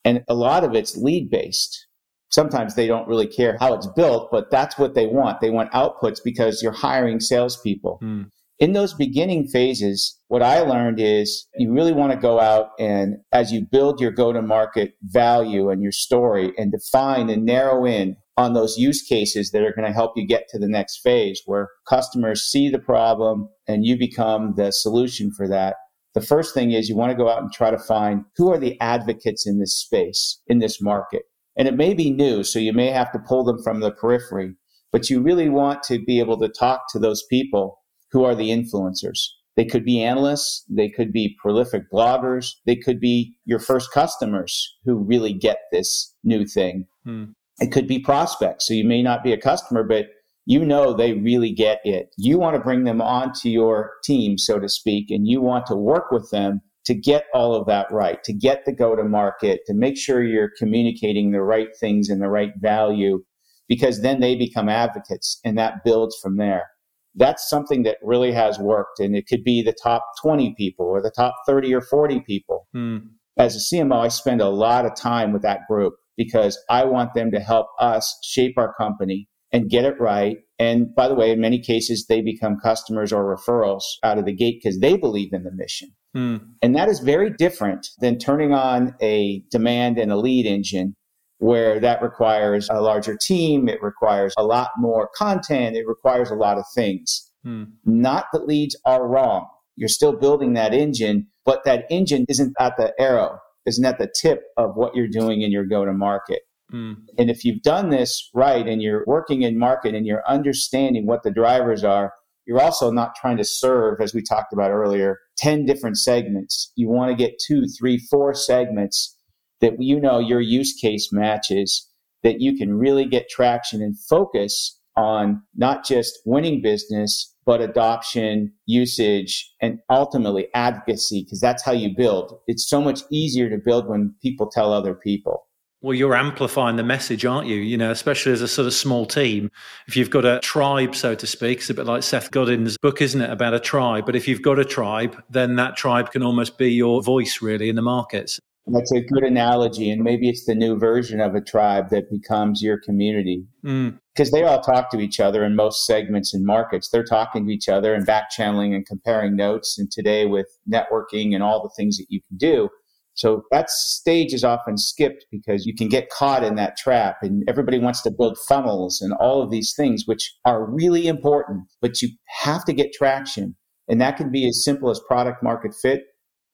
And 0.05 0.23
a 0.27 0.33
lot 0.33 0.63
of 0.63 0.73
it's 0.75 0.95
lead 0.95 1.29
based. 1.29 1.87
Sometimes 2.29 2.75
they 2.75 2.87
don't 2.87 3.07
really 3.07 3.27
care 3.27 3.57
how 3.59 3.73
it's 3.73 3.87
built, 3.87 4.29
but 4.31 4.49
that's 4.49 4.77
what 4.77 4.95
they 4.95 5.07
want. 5.07 5.41
They 5.41 5.49
want 5.49 5.71
outputs 5.73 6.19
because 6.23 6.63
you're 6.63 6.71
hiring 6.71 7.19
salespeople. 7.19 7.99
Mm. 8.01 8.29
In 8.59 8.73
those 8.73 8.93
beginning 8.93 9.47
phases, 9.47 10.19
what 10.27 10.43
I 10.43 10.59
learned 10.59 10.99
is 10.99 11.47
you 11.57 11.73
really 11.73 11.91
want 11.91 12.13
to 12.13 12.17
go 12.17 12.39
out 12.39 12.69
and 12.79 13.15
as 13.31 13.51
you 13.51 13.65
build 13.69 13.99
your 13.99 14.11
go 14.11 14.31
to 14.31 14.41
market 14.41 14.93
value 15.01 15.71
and 15.71 15.81
your 15.81 15.91
story 15.91 16.53
and 16.57 16.71
define 16.71 17.29
and 17.29 17.43
narrow 17.43 17.85
in 17.85 18.17
on 18.37 18.53
those 18.53 18.77
use 18.77 19.01
cases 19.01 19.49
that 19.51 19.63
are 19.63 19.73
going 19.73 19.87
to 19.87 19.93
help 19.93 20.13
you 20.15 20.27
get 20.27 20.47
to 20.49 20.59
the 20.59 20.67
next 20.67 20.99
phase 21.01 21.41
where 21.45 21.69
customers 21.89 22.43
see 22.43 22.69
the 22.69 22.79
problem 22.79 23.49
and 23.67 23.83
you 23.83 23.97
become 23.97 24.53
the 24.55 24.71
solution 24.71 25.31
for 25.35 25.47
that 25.47 25.75
the 26.13 26.21
first 26.21 26.53
thing 26.53 26.71
is 26.71 26.89
you 26.89 26.95
want 26.95 27.11
to 27.11 27.17
go 27.17 27.29
out 27.29 27.41
and 27.41 27.51
try 27.51 27.71
to 27.71 27.79
find 27.79 28.25
who 28.35 28.51
are 28.51 28.59
the 28.59 28.79
advocates 28.81 29.47
in 29.47 29.59
this 29.59 29.77
space, 29.77 30.41
in 30.47 30.59
this 30.59 30.81
market. 30.81 31.23
And 31.57 31.67
it 31.67 31.75
may 31.75 31.93
be 31.93 32.11
new, 32.11 32.43
so 32.43 32.59
you 32.59 32.73
may 32.73 32.87
have 32.87 33.11
to 33.11 33.19
pull 33.19 33.43
them 33.43 33.61
from 33.63 33.79
the 33.79 33.91
periphery, 33.91 34.55
but 34.91 35.09
you 35.09 35.21
really 35.21 35.49
want 35.49 35.83
to 35.83 36.03
be 36.03 36.19
able 36.19 36.39
to 36.39 36.49
talk 36.49 36.83
to 36.91 36.99
those 36.99 37.23
people 37.29 37.79
who 38.11 38.23
are 38.23 38.35
the 38.35 38.49
influencers. 38.49 39.19
They 39.57 39.65
could 39.65 39.83
be 39.83 40.01
analysts. 40.01 40.63
They 40.69 40.89
could 40.89 41.11
be 41.11 41.35
prolific 41.41 41.83
bloggers. 41.91 42.53
They 42.65 42.75
could 42.75 42.99
be 42.99 43.35
your 43.45 43.59
first 43.59 43.91
customers 43.91 44.77
who 44.85 44.97
really 44.97 45.33
get 45.33 45.57
this 45.71 46.15
new 46.23 46.45
thing. 46.45 46.87
Hmm. 47.05 47.25
It 47.59 47.71
could 47.71 47.87
be 47.87 47.99
prospects. 47.99 48.67
So 48.67 48.73
you 48.73 48.85
may 48.85 49.01
not 49.01 49.23
be 49.23 49.33
a 49.33 49.37
customer, 49.37 49.83
but 49.83 50.07
you 50.45 50.65
know 50.65 50.93
they 50.93 51.13
really 51.13 51.51
get 51.51 51.79
it. 51.83 52.13
You 52.17 52.39
want 52.39 52.55
to 52.55 52.61
bring 52.61 52.83
them 52.83 53.01
onto 53.01 53.49
your 53.49 53.93
team, 54.03 54.37
so 54.37 54.59
to 54.59 54.67
speak, 54.67 55.11
and 55.11 55.27
you 55.27 55.41
want 55.41 55.65
to 55.67 55.75
work 55.75 56.11
with 56.11 56.29
them 56.31 56.61
to 56.85 56.95
get 56.95 57.25
all 57.33 57.55
of 57.55 57.67
that 57.67 57.91
right, 57.91 58.23
to 58.23 58.33
get 58.33 58.65
the 58.65 58.73
go 58.73 58.95
to 58.95 59.03
market, 59.03 59.61
to 59.67 59.73
make 59.73 59.97
sure 59.97 60.23
you're 60.23 60.51
communicating 60.57 61.31
the 61.31 61.41
right 61.41 61.69
things 61.79 62.09
and 62.09 62.21
the 62.21 62.29
right 62.29 62.53
value, 62.59 63.23
because 63.67 64.01
then 64.01 64.19
they 64.19 64.35
become 64.35 64.67
advocates 64.67 65.39
and 65.45 65.57
that 65.57 65.83
builds 65.85 66.17
from 66.21 66.37
there. 66.37 66.67
That's 67.13 67.49
something 67.49 67.83
that 67.83 67.97
really 68.01 68.31
has 68.31 68.57
worked. 68.57 68.99
And 68.99 69.15
it 69.15 69.27
could 69.27 69.43
be 69.43 69.61
the 69.61 69.75
top 69.83 70.03
20 70.21 70.55
people 70.57 70.85
or 70.85 71.01
the 71.01 71.11
top 71.11 71.35
30 71.45 71.73
or 71.73 71.81
40 71.81 72.21
people. 72.21 72.67
Hmm. 72.73 72.97
As 73.37 73.55
a 73.55 73.75
CMO, 73.75 74.03
I 74.03 74.07
spend 74.07 74.41
a 74.41 74.49
lot 74.49 74.85
of 74.85 74.95
time 74.95 75.33
with 75.33 75.41
that 75.43 75.61
group 75.69 75.93
because 76.17 76.57
I 76.69 76.85
want 76.85 77.13
them 77.13 77.31
to 77.31 77.39
help 77.39 77.67
us 77.79 78.17
shape 78.23 78.55
our 78.57 78.73
company 78.73 79.27
and 79.51 79.69
get 79.69 79.85
it 79.85 79.99
right. 79.99 80.37
And 80.59 80.93
by 80.95 81.07
the 81.07 81.15
way, 81.15 81.31
in 81.31 81.41
many 81.41 81.59
cases, 81.59 82.05
they 82.07 82.21
become 82.21 82.57
customers 82.61 83.11
or 83.11 83.35
referrals 83.35 83.83
out 84.03 84.17
of 84.17 84.25
the 84.25 84.33
gate 84.33 84.59
because 84.63 84.79
they 84.79 84.95
believe 84.95 85.33
in 85.33 85.43
the 85.43 85.51
mission. 85.51 85.89
Hmm. 86.13 86.37
And 86.61 86.75
that 86.75 86.89
is 86.89 86.99
very 86.99 87.31
different 87.31 87.87
than 87.99 88.17
turning 88.17 88.53
on 88.53 88.95
a 89.01 89.43
demand 89.49 89.97
and 89.97 90.11
a 90.11 90.17
lead 90.17 90.45
engine 90.45 90.95
where 91.39 91.79
that 91.79 92.01
requires 92.03 92.69
a 92.69 92.81
larger 92.81 93.17
team. 93.19 93.67
It 93.67 93.81
requires 93.81 94.33
a 94.37 94.43
lot 94.43 94.69
more 94.77 95.09
content. 95.15 95.75
It 95.75 95.87
requires 95.87 96.29
a 96.29 96.35
lot 96.35 96.57
of 96.57 96.65
things. 96.75 97.31
Hmm. 97.43 97.63
Not 97.85 98.25
that 98.33 98.45
leads 98.45 98.75
are 98.85 99.07
wrong. 99.07 99.47
You're 99.75 99.89
still 99.89 100.13
building 100.13 100.53
that 100.53 100.73
engine, 100.73 101.27
but 101.45 101.63
that 101.65 101.85
engine 101.89 102.25
isn't 102.29 102.53
at 102.59 102.77
the 102.77 102.93
arrow, 102.99 103.39
isn't 103.65 103.83
at 103.83 103.97
the 103.97 104.11
tip 104.21 104.43
of 104.57 104.75
what 104.75 104.95
you're 104.95 105.07
doing 105.07 105.41
in 105.41 105.51
your 105.51 105.65
go 105.65 105.85
to 105.85 105.93
market. 105.93 106.41
Mm. 106.73 106.95
And 107.17 107.29
if 107.29 107.43
you've 107.43 107.61
done 107.61 107.89
this 107.89 108.29
right 108.33 108.67
and 108.67 108.81
you're 108.81 109.03
working 109.07 109.41
in 109.41 109.57
market 109.57 109.93
and 109.95 110.05
you're 110.05 110.23
understanding 110.27 111.05
what 111.05 111.23
the 111.23 111.31
drivers 111.31 111.83
are, 111.83 112.13
you're 112.45 112.61
also 112.61 112.91
not 112.91 113.15
trying 113.15 113.37
to 113.37 113.43
serve, 113.43 114.01
as 114.01 114.13
we 114.13 114.21
talked 114.21 114.51
about 114.53 114.71
earlier, 114.71 115.19
10 115.37 115.65
different 115.65 115.97
segments. 115.97 116.71
You 116.75 116.89
want 116.89 117.09
to 117.09 117.15
get 117.15 117.39
two, 117.45 117.65
three, 117.67 117.97
four 117.97 118.33
segments 118.33 119.17
that 119.61 119.73
you 119.79 119.99
know 119.99 120.19
your 120.19 120.41
use 120.41 120.73
case 120.73 121.09
matches, 121.11 121.87
that 122.23 122.41
you 122.41 122.57
can 122.57 122.73
really 122.73 123.05
get 123.05 123.29
traction 123.29 123.81
and 123.81 123.97
focus 124.09 124.79
on 124.97 125.41
not 125.55 125.85
just 125.85 126.19
winning 126.25 126.61
business, 126.61 127.33
but 127.45 127.61
adoption, 127.61 128.51
usage, 128.65 129.53
and 129.61 129.79
ultimately 129.89 130.47
advocacy, 130.53 131.23
because 131.23 131.39
that's 131.39 131.63
how 131.63 131.71
you 131.71 131.95
build. 131.95 132.39
It's 132.47 132.67
so 132.67 132.81
much 132.81 133.01
easier 133.09 133.49
to 133.49 133.57
build 133.57 133.87
when 133.87 134.13
people 134.21 134.49
tell 134.49 134.73
other 134.73 134.93
people. 134.93 135.43
Well, 135.83 135.95
you're 135.95 136.15
amplifying 136.15 136.75
the 136.75 136.83
message, 136.83 137.25
aren't 137.25 137.47
you? 137.47 137.55
You 137.55 137.75
know, 137.75 137.89
especially 137.89 138.31
as 138.33 138.41
a 138.41 138.47
sort 138.47 138.67
of 138.67 138.73
small 138.73 139.07
team. 139.07 139.49
If 139.87 139.97
you've 139.97 140.11
got 140.11 140.25
a 140.25 140.39
tribe, 140.39 140.95
so 140.95 141.15
to 141.15 141.25
speak, 141.25 141.59
it's 141.59 141.71
a 141.71 141.73
bit 141.73 141.87
like 141.87 142.03
Seth 142.03 142.29
Godin's 142.29 142.77
book, 142.77 143.01
isn't 143.01 143.19
it, 143.19 143.31
about 143.31 143.55
a 143.55 143.59
tribe? 143.59 144.05
But 144.05 144.15
if 144.15 144.27
you've 144.27 144.43
got 144.43 144.59
a 144.59 144.65
tribe, 144.65 145.19
then 145.29 145.55
that 145.55 145.75
tribe 145.75 146.11
can 146.11 146.21
almost 146.21 146.59
be 146.59 146.71
your 146.71 147.01
voice, 147.01 147.41
really, 147.41 147.67
in 147.67 147.75
the 147.75 147.81
markets. 147.81 148.39
That's 148.67 148.91
a 148.91 149.01
good 149.01 149.23
analogy. 149.23 149.89
And 149.89 150.03
maybe 150.03 150.29
it's 150.29 150.45
the 150.45 150.53
new 150.53 150.77
version 150.77 151.19
of 151.19 151.33
a 151.33 151.41
tribe 151.41 151.89
that 151.89 152.11
becomes 152.11 152.61
your 152.61 152.77
community. 152.77 153.43
Mm. 153.65 153.97
Because 154.13 154.29
they 154.29 154.43
all 154.43 154.61
talk 154.61 154.91
to 154.91 154.99
each 154.99 155.19
other 155.19 155.43
in 155.43 155.55
most 155.55 155.87
segments 155.87 156.31
and 156.33 156.45
markets. 156.45 156.89
They're 156.89 157.03
talking 157.03 157.47
to 157.47 157.51
each 157.51 157.67
other 157.67 157.95
and 157.95 158.05
back 158.05 158.29
channeling 158.29 158.75
and 158.75 158.85
comparing 158.85 159.35
notes. 159.35 159.79
And 159.79 159.91
today, 159.91 160.27
with 160.27 160.47
networking 160.71 161.33
and 161.33 161.41
all 161.41 161.63
the 161.63 161.73
things 161.75 161.97
that 161.97 162.05
you 162.09 162.21
can 162.27 162.37
do, 162.37 162.69
so 163.13 163.43
that 163.51 163.69
stage 163.69 164.33
is 164.33 164.43
often 164.43 164.77
skipped 164.77 165.25
because 165.31 165.65
you 165.65 165.75
can 165.75 165.89
get 165.89 166.09
caught 166.09 166.43
in 166.43 166.55
that 166.55 166.77
trap 166.77 167.17
and 167.21 167.43
everybody 167.47 167.77
wants 167.77 168.01
to 168.03 168.11
build 168.11 168.37
funnels 168.47 169.01
and 169.01 169.13
all 169.13 169.41
of 169.41 169.51
these 169.51 169.73
things, 169.75 170.03
which 170.05 170.33
are 170.45 170.65
really 170.65 171.07
important, 171.07 171.65
but 171.81 172.01
you 172.01 172.09
have 172.43 172.63
to 172.65 172.73
get 172.73 172.93
traction. 172.93 173.55
And 173.87 173.99
that 173.99 174.17
can 174.17 174.31
be 174.31 174.47
as 174.47 174.63
simple 174.63 174.89
as 174.89 175.01
product 175.07 175.43
market 175.43 175.73
fit, 175.79 176.03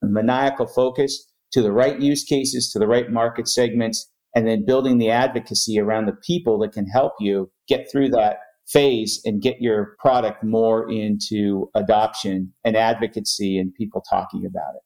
maniacal 0.02 0.68
focus 0.68 1.32
to 1.52 1.62
the 1.62 1.72
right 1.72 2.00
use 2.00 2.24
cases, 2.24 2.72
to 2.72 2.80
the 2.80 2.88
right 2.88 3.12
market 3.12 3.48
segments, 3.48 4.10
and 4.36 4.48
then 4.48 4.66
building 4.66 4.98
the 4.98 5.12
advocacy 5.12 5.80
around 5.80 6.06
the 6.06 6.18
people 6.26 6.60
that 6.60 6.74
can 6.74 6.88
help 6.88 7.14
you 7.20 7.50
get 7.68 7.88
through 7.92 8.10
that 8.10 8.38
phase 8.68 9.22
and 9.24 9.42
get 9.42 9.62
your 9.62 9.96
product 10.00 10.44
more 10.44 10.92
into 10.92 11.70
adoption 11.76 12.54
and 12.66 12.76
advocacy 12.76 13.58
and 13.58 13.74
people 13.76 14.04
talking 14.10 14.46
about 14.46 14.76
it. 14.76 14.82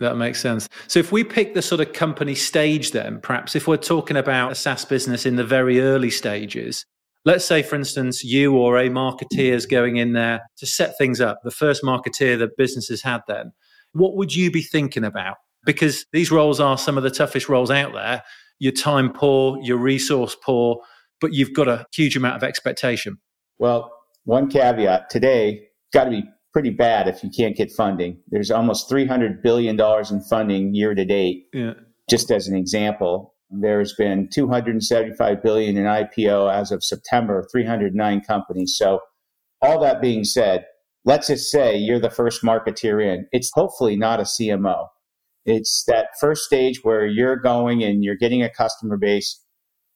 That 0.00 0.16
makes 0.16 0.40
sense. 0.40 0.68
So, 0.88 0.98
if 0.98 1.12
we 1.12 1.22
pick 1.22 1.54
the 1.54 1.62
sort 1.62 1.80
of 1.80 1.92
company 1.92 2.34
stage, 2.34 2.90
then 2.90 3.20
perhaps 3.20 3.54
if 3.54 3.68
we're 3.68 3.76
talking 3.76 4.16
about 4.16 4.52
a 4.52 4.54
SaaS 4.54 4.84
business 4.84 5.24
in 5.26 5.36
the 5.36 5.44
very 5.44 5.80
early 5.80 6.10
stages, 6.10 6.84
let's 7.24 7.44
say, 7.44 7.62
for 7.62 7.76
instance, 7.76 8.24
you 8.24 8.56
or 8.56 8.78
a 8.78 8.88
marketeer 8.88 9.52
is 9.52 9.66
going 9.66 9.96
in 9.96 10.12
there 10.12 10.40
to 10.58 10.66
set 10.66 10.96
things 10.98 11.20
up, 11.20 11.40
the 11.44 11.50
first 11.50 11.82
marketeer 11.82 12.38
that 12.38 12.56
businesses 12.56 13.02
had 13.02 13.20
then, 13.28 13.52
what 13.92 14.16
would 14.16 14.34
you 14.34 14.50
be 14.50 14.62
thinking 14.62 15.04
about? 15.04 15.36
Because 15.64 16.06
these 16.12 16.30
roles 16.30 16.58
are 16.58 16.76
some 16.76 16.96
of 16.96 17.04
the 17.04 17.10
toughest 17.10 17.48
roles 17.48 17.70
out 17.70 17.92
there. 17.92 18.22
You're 18.58 18.72
time 18.72 19.12
poor, 19.12 19.58
you're 19.62 19.76
resource 19.76 20.36
poor, 20.42 20.80
but 21.20 21.32
you've 21.32 21.54
got 21.54 21.68
a 21.68 21.86
huge 21.94 22.16
amount 22.16 22.36
of 22.36 22.42
expectation. 22.42 23.18
Well, 23.58 23.92
one 24.24 24.48
caveat 24.48 25.10
today, 25.10 25.68
got 25.92 26.04
to 26.04 26.10
be 26.10 26.24
pretty 26.52 26.70
bad 26.70 27.08
if 27.08 27.24
you 27.24 27.30
can't 27.30 27.56
get 27.56 27.72
funding. 27.72 28.18
There's 28.28 28.50
almost 28.50 28.90
$300 28.90 29.42
billion 29.42 29.78
in 29.80 30.20
funding 30.22 30.74
year 30.74 30.94
to 30.94 31.04
date. 31.04 31.46
Yeah. 31.52 31.74
Just 32.10 32.30
as 32.30 32.48
an 32.48 32.54
example, 32.56 33.34
there's 33.50 33.94
been 33.94 34.28
275 34.28 35.42
billion 35.42 35.76
in 35.76 35.84
IPO 35.84 36.52
as 36.52 36.72
of 36.72 36.84
September, 36.84 37.46
309 37.50 38.20
companies. 38.22 38.76
So 38.76 39.00
all 39.60 39.80
that 39.80 40.00
being 40.00 40.24
said, 40.24 40.66
let's 41.04 41.28
just 41.28 41.50
say 41.50 41.76
you're 41.76 42.00
the 42.00 42.10
first 42.10 42.42
marketeer 42.42 43.02
in. 43.02 43.26
It's 43.32 43.50
hopefully 43.54 43.96
not 43.96 44.20
a 44.20 44.24
CMO. 44.24 44.88
It's 45.44 45.84
that 45.86 46.08
first 46.20 46.44
stage 46.44 46.80
where 46.82 47.06
you're 47.06 47.36
going 47.36 47.82
and 47.82 48.04
you're 48.04 48.16
getting 48.16 48.42
a 48.42 48.50
customer 48.50 48.96
base. 48.96 49.42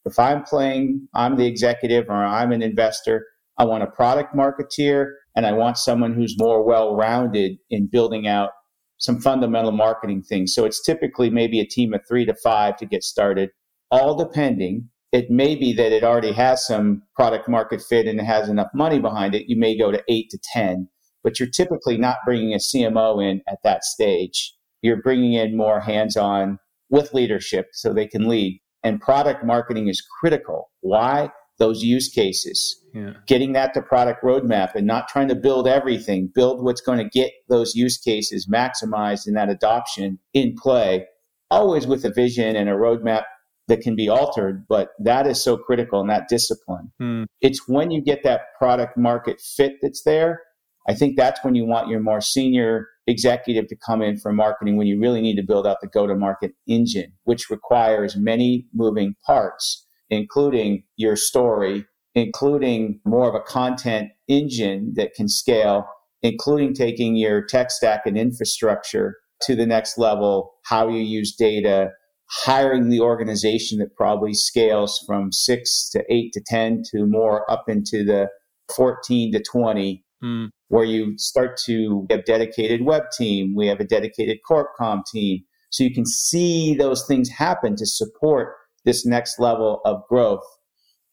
If 0.04 0.18
I'm 0.18 0.42
playing, 0.42 1.08
I'm 1.14 1.36
the 1.36 1.46
executive 1.46 2.08
or 2.08 2.14
I'm 2.14 2.52
an 2.52 2.62
investor, 2.62 3.26
I 3.58 3.64
want 3.64 3.82
a 3.82 3.88
product 3.88 4.34
marketeer 4.34 5.12
and 5.36 5.46
I 5.46 5.52
want 5.52 5.76
someone 5.76 6.14
who's 6.14 6.38
more 6.38 6.64
well 6.64 6.96
rounded 6.96 7.58
in 7.70 7.86
building 7.86 8.26
out 8.26 8.50
some 8.98 9.20
fundamental 9.20 9.72
marketing 9.72 10.22
things. 10.22 10.54
So 10.54 10.64
it's 10.64 10.82
typically 10.82 11.28
maybe 11.28 11.60
a 11.60 11.66
team 11.66 11.92
of 11.92 12.00
three 12.08 12.24
to 12.24 12.34
five 12.34 12.76
to 12.78 12.86
get 12.86 13.04
started, 13.04 13.50
all 13.90 14.16
depending. 14.16 14.88
It 15.12 15.30
may 15.30 15.54
be 15.54 15.72
that 15.74 15.92
it 15.92 16.02
already 16.02 16.32
has 16.32 16.66
some 16.66 17.02
product 17.14 17.48
market 17.48 17.82
fit 17.82 18.06
and 18.06 18.18
it 18.18 18.24
has 18.24 18.48
enough 18.48 18.68
money 18.74 18.98
behind 18.98 19.34
it. 19.34 19.48
You 19.48 19.58
may 19.58 19.76
go 19.76 19.92
to 19.92 20.02
eight 20.08 20.30
to 20.30 20.38
10, 20.52 20.88
but 21.22 21.38
you're 21.38 21.48
typically 21.50 21.98
not 21.98 22.16
bringing 22.24 22.54
a 22.54 22.58
CMO 22.58 23.22
in 23.22 23.42
at 23.48 23.58
that 23.62 23.84
stage. 23.84 24.54
You're 24.82 25.02
bringing 25.02 25.34
in 25.34 25.56
more 25.56 25.80
hands 25.80 26.16
on 26.16 26.58
with 26.90 27.14
leadership 27.14 27.68
so 27.72 27.92
they 27.92 28.06
can 28.06 28.28
lead. 28.28 28.60
And 28.82 29.00
product 29.00 29.44
marketing 29.44 29.88
is 29.88 30.02
critical. 30.20 30.70
Why? 30.80 31.30
Those 31.58 31.82
use 31.82 32.08
cases, 32.08 32.82
yeah. 32.92 33.14
getting 33.26 33.52
that 33.52 33.72
to 33.74 33.82
product 33.82 34.22
roadmap 34.22 34.74
and 34.74 34.86
not 34.86 35.08
trying 35.08 35.28
to 35.28 35.34
build 35.34 35.66
everything, 35.66 36.30
build 36.34 36.62
what's 36.62 36.80
going 36.80 36.98
to 36.98 37.08
get 37.08 37.32
those 37.48 37.74
use 37.74 37.98
cases 37.98 38.48
maximized 38.52 39.26
and 39.26 39.36
that 39.36 39.48
adoption 39.48 40.18
in 40.34 40.54
play, 40.54 41.06
always 41.50 41.86
with 41.86 42.04
a 42.04 42.12
vision 42.12 42.56
and 42.56 42.68
a 42.68 42.72
roadmap 42.72 43.24
that 43.68 43.80
can 43.80 43.96
be 43.96 44.08
altered, 44.08 44.64
but 44.68 44.90
that 44.98 45.26
is 45.26 45.42
so 45.42 45.56
critical 45.56 46.00
in 46.00 46.06
that 46.06 46.28
discipline. 46.28 46.92
Hmm. 47.00 47.24
It's 47.40 47.66
when 47.68 47.90
you 47.90 48.02
get 48.02 48.22
that 48.22 48.42
product 48.58 48.96
market 48.96 49.40
fit 49.40 49.74
that's 49.82 50.02
there. 50.02 50.42
I 50.88 50.94
think 50.94 51.16
that's 51.16 51.42
when 51.42 51.56
you 51.56 51.64
want 51.64 51.88
your 51.88 51.98
more 51.98 52.20
senior 52.20 52.86
executive 53.08 53.66
to 53.68 53.76
come 53.76 54.02
in 54.02 54.18
for 54.18 54.32
marketing 54.32 54.76
when 54.76 54.86
you 54.86 55.00
really 55.00 55.20
need 55.20 55.34
to 55.36 55.42
build 55.42 55.66
out 55.66 55.78
the 55.80 55.88
go 55.88 56.06
to 56.06 56.14
market 56.14 56.52
engine, 56.68 57.12
which 57.24 57.50
requires 57.50 58.16
many 58.16 58.66
moving 58.72 59.16
parts 59.24 59.85
including 60.10 60.84
your 60.96 61.16
story, 61.16 61.84
including 62.14 63.00
more 63.04 63.28
of 63.28 63.34
a 63.34 63.40
content 63.40 64.10
engine 64.28 64.92
that 64.96 65.14
can 65.14 65.28
scale, 65.28 65.86
including 66.22 66.74
taking 66.74 67.16
your 67.16 67.44
tech 67.44 67.70
stack 67.70 68.02
and 68.06 68.16
infrastructure 68.16 69.16
to 69.42 69.54
the 69.54 69.66
next 69.66 69.98
level, 69.98 70.54
how 70.64 70.88
you 70.88 71.00
use 71.00 71.34
data, 71.34 71.90
hiring 72.28 72.88
the 72.88 73.00
organization 73.00 73.78
that 73.78 73.94
probably 73.96 74.34
scales 74.34 75.02
from 75.06 75.32
six 75.32 75.88
to 75.90 76.02
eight 76.08 76.32
to 76.32 76.40
10 76.46 76.82
to 76.90 77.06
more 77.06 77.50
up 77.50 77.68
into 77.68 78.04
the 78.04 78.28
14 78.74 79.32
to 79.32 79.42
20, 79.42 80.04
mm. 80.24 80.48
where 80.68 80.84
you 80.84 81.16
start 81.18 81.56
to 81.64 82.06
have 82.10 82.24
dedicated 82.24 82.84
web 82.84 83.04
team. 83.16 83.54
We 83.54 83.66
have 83.68 83.80
a 83.80 83.84
dedicated 83.84 84.38
corp 84.46 84.68
com 84.76 85.02
team. 85.12 85.44
So 85.70 85.84
you 85.84 85.92
can 85.92 86.06
see 86.06 86.74
those 86.74 87.06
things 87.06 87.28
happen 87.28 87.76
to 87.76 87.86
support 87.86 88.54
this 88.86 89.04
next 89.04 89.38
level 89.38 89.82
of 89.84 90.00
growth 90.08 90.46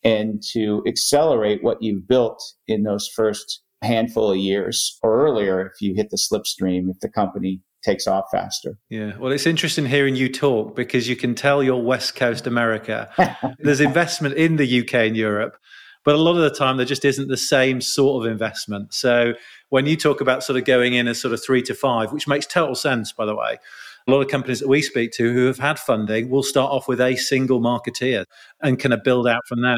and 0.04 0.42
to 0.54 0.84
accelerate 0.88 1.64
what 1.64 1.82
you've 1.82 2.08
built 2.08 2.42
in 2.68 2.84
those 2.84 3.10
first 3.14 3.62
handful 3.82 4.32
of 4.32 4.38
years 4.38 4.98
or 5.04 5.26
earlier 5.26 5.66
if 5.66 5.82
you 5.82 5.94
hit 5.96 6.10
the 6.10 6.18
slipstream, 6.18 6.90
if 6.90 7.00
the 7.02 7.10
company 7.10 7.62
takes 7.84 8.08
off 8.08 8.26
faster. 8.32 8.78
Yeah. 8.90 9.18
Well, 9.18 9.32
it's 9.32 9.46
interesting 9.46 9.86
hearing 9.86 10.16
you 10.16 10.30
talk 10.30 10.76
because 10.76 11.10
you 11.10 11.18
can 11.18 11.36
tell 11.36 11.62
you're 11.62 11.82
West 11.82 12.16
Coast 12.16 12.48
America. 12.48 13.10
There's 13.60 13.82
investment 13.82 14.36
in 14.36 14.56
the 14.56 14.82
UK 14.82 14.94
and 14.94 15.18
Europe, 15.18 15.58
but 16.06 16.16
a 16.16 16.18
lot 16.18 16.38
of 16.38 16.44
the 16.44 16.50
time 16.50 16.78
there 16.78 16.86
just 16.86 17.04
isn't 17.04 17.28
the 17.28 17.38
same 17.38 17.82
sort 17.82 18.26
of 18.26 18.32
investment. 18.32 18.94
So 18.94 19.34
when 19.70 19.86
you 19.86 19.98
talk 19.98 20.22
about 20.22 20.44
sort 20.44 20.58
of 20.58 20.66
going 20.66 20.94
in 20.94 21.08
as 21.08 21.20
sort 21.20 21.34
of 21.34 21.44
three 21.44 21.62
to 21.64 21.74
five, 21.74 22.14
which 22.14 22.28
makes 22.28 22.46
total 22.46 22.76
sense, 22.76 23.12
by 23.12 23.26
the 23.26 23.36
way, 23.36 23.58
a 24.08 24.12
lot 24.12 24.22
of 24.22 24.28
companies 24.28 24.60
that 24.60 24.68
we 24.68 24.82
speak 24.82 25.12
to 25.14 25.32
who 25.34 25.46
have 25.46 25.60
had 25.60 25.80
funding 25.80 26.30
will 26.30 26.44
start 26.44 26.72
off 26.72 26.88
with 26.88 27.00
a 27.00 27.16
single 27.16 27.62
marketeer 27.62 28.26
and 28.62 28.80
kind 28.80 28.94
of 28.94 29.04
build 29.04 29.28
out 29.28 29.42
from 29.48 29.62
there. 29.62 29.78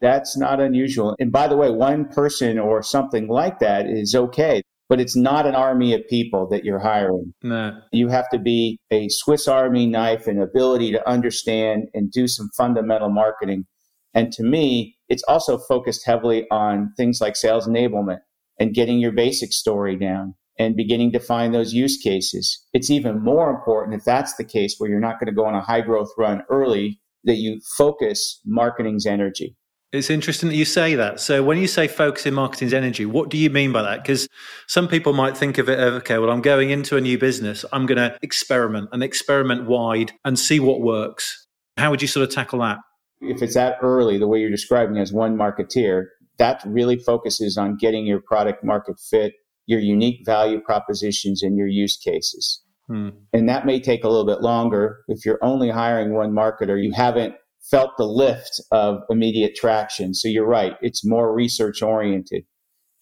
That's 0.00 0.36
not 0.36 0.60
unusual. 0.60 1.16
And 1.18 1.32
by 1.32 1.48
the 1.48 1.56
way, 1.56 1.70
one 1.70 2.06
person 2.06 2.58
or 2.58 2.82
something 2.82 3.28
like 3.28 3.58
that 3.60 3.86
is 3.86 4.14
okay, 4.14 4.62
but 4.88 5.00
it's 5.00 5.16
not 5.16 5.46
an 5.46 5.54
army 5.54 5.94
of 5.94 6.06
people 6.08 6.46
that 6.50 6.64
you're 6.64 6.78
hiring. 6.78 7.32
No. 7.42 7.78
You 7.92 8.08
have 8.08 8.28
to 8.30 8.38
be 8.38 8.78
a 8.90 9.08
Swiss 9.08 9.48
Army 9.48 9.86
knife 9.86 10.26
and 10.26 10.42
ability 10.42 10.92
to 10.92 11.08
understand 11.08 11.88
and 11.94 12.10
do 12.10 12.28
some 12.28 12.50
fundamental 12.56 13.08
marketing. 13.08 13.64
And 14.12 14.30
to 14.32 14.42
me, 14.42 14.96
it's 15.08 15.24
also 15.24 15.58
focused 15.58 16.04
heavily 16.04 16.46
on 16.50 16.92
things 16.96 17.20
like 17.20 17.34
sales 17.34 17.66
enablement 17.66 18.18
and 18.60 18.74
getting 18.74 18.98
your 18.98 19.12
basic 19.12 19.52
story 19.52 19.96
down 19.96 20.34
and 20.58 20.76
beginning 20.76 21.12
to 21.12 21.20
find 21.20 21.54
those 21.54 21.72
use 21.72 21.96
cases. 21.96 22.64
It's 22.72 22.90
even 22.90 23.22
more 23.22 23.50
important 23.50 23.96
if 23.96 24.04
that's 24.04 24.36
the 24.36 24.44
case 24.44 24.76
where 24.78 24.88
you're 24.88 25.00
not 25.00 25.18
going 25.18 25.26
to 25.26 25.32
go 25.32 25.44
on 25.44 25.54
a 25.54 25.60
high 25.60 25.80
growth 25.80 26.10
run 26.16 26.42
early 26.48 27.00
that 27.24 27.36
you 27.36 27.60
focus 27.76 28.40
marketing's 28.44 29.06
energy. 29.06 29.56
It's 29.92 30.10
interesting 30.10 30.48
that 30.48 30.56
you 30.56 30.64
say 30.64 30.96
that. 30.96 31.20
So 31.20 31.44
when 31.44 31.56
you 31.58 31.68
say 31.68 31.86
focusing 31.86 32.34
marketing's 32.34 32.74
energy, 32.74 33.06
what 33.06 33.30
do 33.30 33.38
you 33.38 33.48
mean 33.48 33.70
by 33.70 33.82
that? 33.82 34.02
Because 34.02 34.28
some 34.66 34.88
people 34.88 35.12
might 35.12 35.36
think 35.36 35.56
of 35.56 35.68
it 35.68 35.78
as, 35.78 35.92
okay, 35.94 36.18
well, 36.18 36.30
I'm 36.30 36.42
going 36.42 36.70
into 36.70 36.96
a 36.96 37.00
new 37.00 37.16
business. 37.16 37.64
I'm 37.72 37.86
going 37.86 37.98
to 37.98 38.18
experiment 38.20 38.88
and 38.92 39.04
experiment 39.04 39.66
wide 39.66 40.10
and 40.24 40.36
see 40.36 40.58
what 40.58 40.80
works. 40.80 41.46
How 41.76 41.90
would 41.90 42.02
you 42.02 42.08
sort 42.08 42.28
of 42.28 42.34
tackle 42.34 42.58
that? 42.58 42.78
If 43.20 43.40
it's 43.40 43.54
that 43.54 43.76
early, 43.82 44.18
the 44.18 44.26
way 44.26 44.40
you're 44.40 44.50
describing 44.50 44.98
as 44.98 45.12
one 45.12 45.36
marketeer, 45.36 46.06
that 46.38 46.60
really 46.66 46.98
focuses 46.98 47.56
on 47.56 47.76
getting 47.76 48.04
your 48.04 48.20
product 48.20 48.64
market 48.64 48.96
fit, 48.98 49.34
your 49.66 49.80
unique 49.80 50.20
value 50.24 50.60
propositions, 50.60 51.42
and 51.42 51.56
your 51.56 51.68
use 51.68 51.96
cases. 51.96 52.62
Hmm. 52.86 53.10
And 53.32 53.48
that 53.48 53.66
may 53.66 53.80
take 53.80 54.04
a 54.04 54.08
little 54.08 54.26
bit 54.26 54.42
longer. 54.42 55.00
If 55.08 55.24
you're 55.24 55.42
only 55.42 55.70
hiring 55.70 56.12
one 56.12 56.32
marketer, 56.32 56.82
you 56.82 56.92
haven't 56.92 57.34
felt 57.70 57.92
the 57.96 58.04
lift 58.04 58.60
of 58.72 59.00
immediate 59.08 59.54
traction. 59.54 60.14
So 60.14 60.28
you're 60.28 60.46
right. 60.46 60.74
It's 60.82 61.06
more 61.06 61.34
research 61.34 61.82
oriented. 61.82 62.44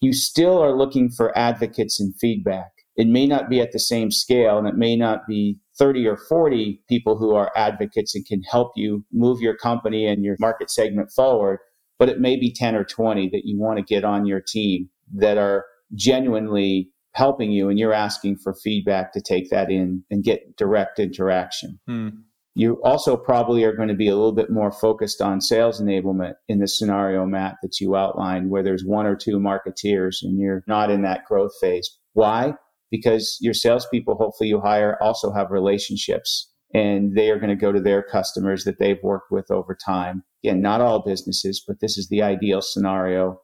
You 0.00 0.12
still 0.12 0.58
are 0.62 0.76
looking 0.76 1.10
for 1.10 1.36
advocates 1.36 2.00
and 2.00 2.14
feedback. 2.20 2.70
It 2.96 3.08
may 3.08 3.26
not 3.26 3.48
be 3.48 3.60
at 3.60 3.72
the 3.72 3.78
same 3.78 4.10
scale 4.10 4.58
and 4.58 4.68
it 4.68 4.76
may 4.76 4.96
not 4.96 5.26
be 5.26 5.58
30 5.78 6.06
or 6.06 6.16
40 6.16 6.82
people 6.88 7.16
who 7.16 7.34
are 7.34 7.50
advocates 7.56 8.14
and 8.14 8.26
can 8.26 8.42
help 8.42 8.72
you 8.76 9.04
move 9.12 9.40
your 9.40 9.56
company 9.56 10.06
and 10.06 10.22
your 10.22 10.36
market 10.38 10.70
segment 10.70 11.10
forward, 11.10 11.58
but 11.98 12.08
it 12.08 12.20
may 12.20 12.36
be 12.36 12.52
10 12.52 12.76
or 12.76 12.84
20 12.84 13.30
that 13.30 13.42
you 13.44 13.58
want 13.58 13.78
to 13.78 13.84
get 13.84 14.04
on 14.04 14.26
your 14.26 14.42
team 14.46 14.90
that 15.14 15.38
are 15.38 15.64
genuinely 15.94 16.90
helping 17.14 17.52
you 17.52 17.68
and 17.68 17.78
you're 17.78 17.92
asking 17.92 18.36
for 18.36 18.54
feedback 18.54 19.12
to 19.12 19.20
take 19.20 19.50
that 19.50 19.70
in 19.70 20.02
and 20.10 20.24
get 20.24 20.56
direct 20.56 20.98
interaction. 20.98 21.78
Hmm. 21.86 22.08
You 22.54 22.82
also 22.84 23.16
probably 23.16 23.64
are 23.64 23.74
going 23.74 23.88
to 23.88 23.94
be 23.94 24.08
a 24.08 24.14
little 24.14 24.32
bit 24.32 24.50
more 24.50 24.70
focused 24.70 25.22
on 25.22 25.40
sales 25.40 25.80
enablement 25.80 26.34
in 26.48 26.58
the 26.58 26.68
scenario, 26.68 27.24
Matt, 27.24 27.56
that 27.62 27.80
you 27.80 27.96
outlined, 27.96 28.50
where 28.50 28.62
there's 28.62 28.84
one 28.84 29.06
or 29.06 29.16
two 29.16 29.38
marketeers 29.38 30.16
and 30.22 30.38
you're 30.38 30.62
not 30.66 30.90
in 30.90 31.00
that 31.02 31.24
growth 31.24 31.52
phase. 31.60 31.98
Why? 32.12 32.54
Because 32.90 33.38
your 33.40 33.54
salespeople, 33.54 34.16
hopefully 34.16 34.50
you 34.50 34.60
hire, 34.60 34.98
also 35.02 35.32
have 35.32 35.50
relationships 35.50 36.50
and 36.74 37.14
they 37.14 37.30
are 37.30 37.38
going 37.38 37.50
to 37.50 37.56
go 37.56 37.72
to 37.72 37.80
their 37.80 38.02
customers 38.02 38.64
that 38.64 38.78
they've 38.78 39.02
worked 39.02 39.30
with 39.30 39.50
over 39.50 39.74
time. 39.74 40.22
Again, 40.44 40.60
not 40.60 40.80
all 40.80 41.02
businesses, 41.02 41.62
but 41.66 41.80
this 41.80 41.96
is 41.98 42.08
the 42.08 42.22
ideal 42.22 42.62
scenario 42.62 43.40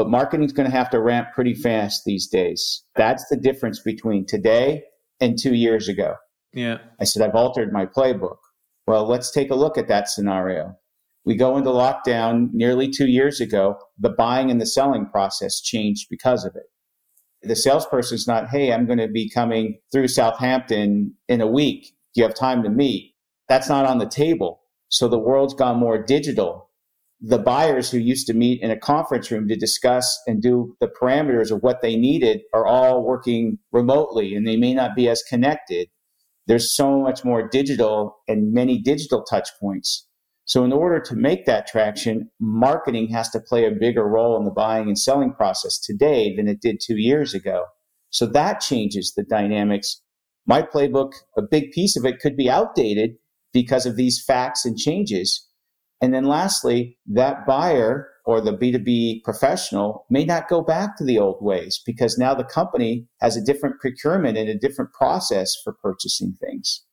but 0.00 0.08
marketing's 0.08 0.54
going 0.54 0.64
to 0.64 0.74
have 0.74 0.88
to 0.88 0.98
ramp 0.98 1.28
pretty 1.34 1.52
fast 1.52 2.06
these 2.06 2.26
days. 2.26 2.84
That's 2.96 3.22
the 3.28 3.36
difference 3.36 3.82
between 3.82 4.24
today 4.24 4.84
and 5.20 5.38
two 5.38 5.54
years 5.54 5.90
ago. 5.90 6.14
Yeah. 6.54 6.78
I 6.98 7.04
said, 7.04 7.20
I've 7.20 7.34
altered 7.34 7.70
my 7.70 7.84
playbook. 7.84 8.38
Well, 8.86 9.06
let's 9.06 9.30
take 9.30 9.50
a 9.50 9.54
look 9.54 9.76
at 9.76 9.88
that 9.88 10.08
scenario. 10.08 10.74
We 11.26 11.36
go 11.36 11.58
into 11.58 11.68
lockdown 11.68 12.48
nearly 12.54 12.88
two 12.88 13.08
years 13.08 13.42
ago. 13.42 13.76
The 13.98 14.08
buying 14.08 14.50
and 14.50 14.58
the 14.58 14.64
selling 14.64 15.04
process 15.04 15.60
changed 15.60 16.06
because 16.08 16.46
of 16.46 16.56
it. 16.56 16.70
The 17.46 17.54
salesperson's 17.54 18.26
not, 18.26 18.48
hey, 18.48 18.72
I'm 18.72 18.86
going 18.86 19.00
to 19.00 19.08
be 19.08 19.28
coming 19.28 19.80
through 19.92 20.08
Southampton 20.08 21.14
in 21.28 21.42
a 21.42 21.46
week. 21.46 21.92
Do 22.14 22.22
you 22.22 22.26
have 22.26 22.34
time 22.34 22.62
to 22.62 22.70
meet? 22.70 23.16
That's 23.50 23.68
not 23.68 23.84
on 23.84 23.98
the 23.98 24.08
table. 24.08 24.62
So 24.88 25.08
the 25.08 25.18
world's 25.18 25.52
gone 25.52 25.76
more 25.76 26.02
digital 26.02 26.69
the 27.20 27.38
buyers 27.38 27.90
who 27.90 27.98
used 27.98 28.26
to 28.26 28.34
meet 28.34 28.62
in 28.62 28.70
a 28.70 28.78
conference 28.78 29.30
room 29.30 29.46
to 29.48 29.56
discuss 29.56 30.18
and 30.26 30.40
do 30.40 30.74
the 30.80 30.88
parameters 30.88 31.50
of 31.50 31.62
what 31.62 31.82
they 31.82 31.96
needed 31.96 32.40
are 32.54 32.66
all 32.66 33.04
working 33.04 33.58
remotely 33.72 34.34
and 34.34 34.46
they 34.46 34.56
may 34.56 34.72
not 34.72 34.94
be 34.96 35.08
as 35.08 35.22
connected. 35.22 35.88
There's 36.46 36.74
so 36.74 36.98
much 36.98 37.24
more 37.24 37.46
digital 37.46 38.16
and 38.26 38.52
many 38.52 38.78
digital 38.78 39.22
touch 39.22 39.50
points. 39.60 40.06
So 40.46 40.64
in 40.64 40.72
order 40.72 40.98
to 41.00 41.14
make 41.14 41.44
that 41.44 41.66
traction, 41.66 42.30
marketing 42.40 43.08
has 43.10 43.28
to 43.30 43.40
play 43.40 43.66
a 43.66 43.70
bigger 43.70 44.08
role 44.08 44.36
in 44.38 44.46
the 44.46 44.50
buying 44.50 44.88
and 44.88 44.98
selling 44.98 45.32
process 45.32 45.78
today 45.78 46.34
than 46.34 46.48
it 46.48 46.62
did 46.62 46.80
two 46.80 46.96
years 46.96 47.34
ago. 47.34 47.66
So 48.08 48.26
that 48.26 48.60
changes 48.60 49.12
the 49.14 49.22
dynamics. 49.22 50.00
My 50.46 50.62
playbook, 50.62 51.12
a 51.36 51.42
big 51.42 51.70
piece 51.70 51.96
of 51.96 52.04
it 52.04 52.18
could 52.18 52.36
be 52.36 52.50
outdated 52.50 53.16
because 53.52 53.84
of 53.84 53.96
these 53.96 54.24
facts 54.26 54.64
and 54.64 54.76
changes 54.76 55.46
and 56.00 56.14
then 56.14 56.24
lastly, 56.24 56.98
that 57.06 57.46
buyer 57.46 58.08
or 58.24 58.40
the 58.40 58.56
B2B 58.56 59.22
professional 59.24 60.06
may 60.08 60.24
not 60.24 60.48
go 60.48 60.62
back 60.62 60.96
to 60.96 61.04
the 61.04 61.18
old 61.18 61.38
ways 61.40 61.80
because 61.84 62.16
now 62.16 62.34
the 62.34 62.44
company 62.44 63.06
has 63.20 63.36
a 63.36 63.44
different 63.44 63.80
procurement 63.80 64.38
and 64.38 64.48
a 64.48 64.58
different 64.58 64.92
process 64.92 65.54
for 65.62 65.74
purchasing 65.82 66.34
things. 66.40 66.84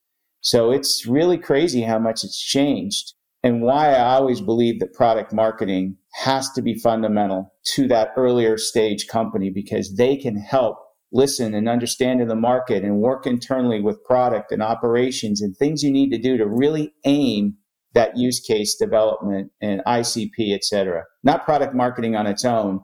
So 0.41 0.71
it's 0.71 1.05
really 1.05 1.37
crazy 1.37 1.81
how 1.81 1.99
much 1.99 2.23
it's 2.23 2.41
changed 2.41 3.13
and 3.43 3.61
why 3.61 3.93
I 3.93 4.15
always 4.15 4.41
believe 4.41 4.79
that 4.79 4.93
product 4.93 5.31
marketing 5.31 5.97
has 6.23 6.49
to 6.51 6.61
be 6.61 6.75
fundamental 6.75 7.53
to 7.75 7.87
that 7.87 8.11
earlier 8.17 8.57
stage 8.57 9.07
company 9.07 9.49
because 9.49 9.95
they 9.95 10.17
can 10.17 10.37
help 10.37 10.77
listen 11.11 11.53
and 11.53 11.69
understand 11.69 12.19
in 12.19 12.27
the 12.27 12.35
market 12.35 12.83
and 12.83 12.99
work 12.99 13.25
internally 13.25 13.79
with 13.79 14.03
product 14.03 14.51
and 14.51 14.61
operations 14.61 15.41
and 15.41 15.55
things 15.55 15.83
you 15.83 15.91
need 15.91 16.09
to 16.09 16.17
do 16.17 16.37
to 16.37 16.47
really 16.47 16.93
aim 17.05 17.55
that 17.97 18.15
use 18.15 18.39
case 18.39 18.75
development 18.75 19.51
and 19.59 19.81
ICP, 19.87 20.53
et 20.53 20.63
cetera. 20.63 21.03
Not 21.23 21.43
product 21.43 21.73
marketing 21.73 22.15
on 22.15 22.27
its 22.27 22.45
own. 22.45 22.79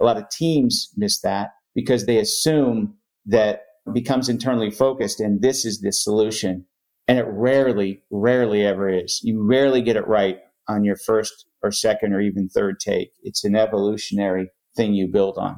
A 0.00 0.04
lot 0.04 0.16
of 0.16 0.28
teams 0.30 0.92
miss 0.96 1.20
that 1.22 1.50
because 1.74 2.06
they 2.06 2.18
assume 2.18 2.94
that 3.26 3.62
becomes 3.92 4.28
internally 4.28 4.70
focused 4.70 5.18
and 5.18 5.42
this 5.42 5.64
is 5.64 5.80
the 5.80 5.92
solution. 5.92 6.64
And 7.08 7.18
it 7.18 7.26
rarely, 7.28 8.04
rarely 8.12 8.64
ever 8.64 8.88
is. 8.88 9.20
You 9.24 9.44
rarely 9.44 9.82
get 9.82 9.96
it 9.96 10.06
right 10.06 10.38
on 10.68 10.84
your 10.84 10.94
first 10.94 11.46
or 11.64 11.72
second 11.72 12.12
or 12.12 12.20
even 12.20 12.48
third 12.48 12.78
take. 12.78 13.10
It's 13.24 13.42
an 13.42 13.56
evolutionary 13.56 14.48
thing 14.76 14.94
you 14.94 15.08
build 15.08 15.38
on. 15.38 15.56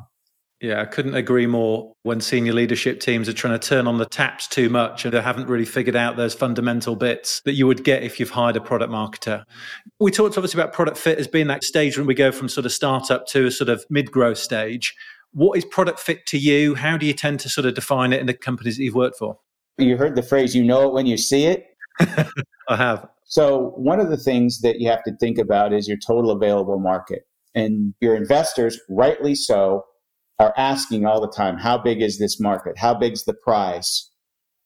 Yeah, 0.60 0.80
I 0.80 0.84
couldn't 0.86 1.14
agree 1.14 1.46
more 1.46 1.92
when 2.04 2.20
senior 2.20 2.52
leadership 2.52 3.00
teams 3.00 3.28
are 3.28 3.32
trying 3.32 3.58
to 3.58 3.68
turn 3.68 3.86
on 3.86 3.98
the 3.98 4.06
taps 4.06 4.46
too 4.46 4.70
much 4.70 5.04
and 5.04 5.12
they 5.12 5.20
haven't 5.20 5.48
really 5.48 5.64
figured 5.64 5.96
out 5.96 6.16
those 6.16 6.32
fundamental 6.32 6.96
bits 6.96 7.42
that 7.44 7.52
you 7.52 7.66
would 7.66 7.84
get 7.84 8.02
if 8.02 8.18
you've 8.18 8.30
hired 8.30 8.56
a 8.56 8.60
product 8.60 8.90
marketer. 8.90 9.44
We 10.00 10.10
talked 10.10 10.38
obviously 10.38 10.60
about 10.60 10.72
product 10.72 10.96
fit 10.96 11.18
as 11.18 11.26
being 11.26 11.48
that 11.48 11.64
stage 11.64 11.98
when 11.98 12.06
we 12.06 12.14
go 12.14 12.32
from 12.32 12.48
sort 12.48 12.66
of 12.66 12.72
startup 12.72 13.26
to 13.28 13.46
a 13.46 13.50
sort 13.50 13.68
of 13.68 13.84
mid 13.90 14.10
growth 14.10 14.38
stage. 14.38 14.94
What 15.32 15.58
is 15.58 15.64
product 15.64 15.98
fit 15.98 16.24
to 16.26 16.38
you? 16.38 16.76
How 16.76 16.96
do 16.96 17.04
you 17.04 17.12
tend 17.12 17.40
to 17.40 17.48
sort 17.48 17.66
of 17.66 17.74
define 17.74 18.12
it 18.12 18.20
in 18.20 18.26
the 18.26 18.34
companies 18.34 18.76
that 18.76 18.84
you've 18.84 18.94
worked 18.94 19.18
for? 19.18 19.38
You 19.76 19.96
heard 19.96 20.14
the 20.14 20.22
phrase, 20.22 20.54
you 20.54 20.62
know 20.62 20.86
it 20.86 20.94
when 20.94 21.06
you 21.06 21.18
see 21.18 21.46
it. 21.46 21.66
I 22.68 22.76
have. 22.76 23.08
So, 23.24 23.72
one 23.76 23.98
of 23.98 24.10
the 24.10 24.16
things 24.16 24.60
that 24.60 24.80
you 24.80 24.88
have 24.88 25.02
to 25.04 25.16
think 25.16 25.38
about 25.38 25.72
is 25.72 25.88
your 25.88 25.96
total 25.96 26.30
available 26.30 26.78
market. 26.78 27.26
And 27.56 27.94
your 28.00 28.14
investors, 28.14 28.80
rightly 28.88 29.34
so, 29.34 29.84
are 30.38 30.54
asking 30.56 31.06
all 31.06 31.20
the 31.20 31.30
time, 31.30 31.56
how 31.58 31.78
big 31.78 32.02
is 32.02 32.18
this 32.18 32.40
market? 32.40 32.78
How 32.78 32.94
big's 32.94 33.24
the 33.24 33.34
price? 33.34 34.10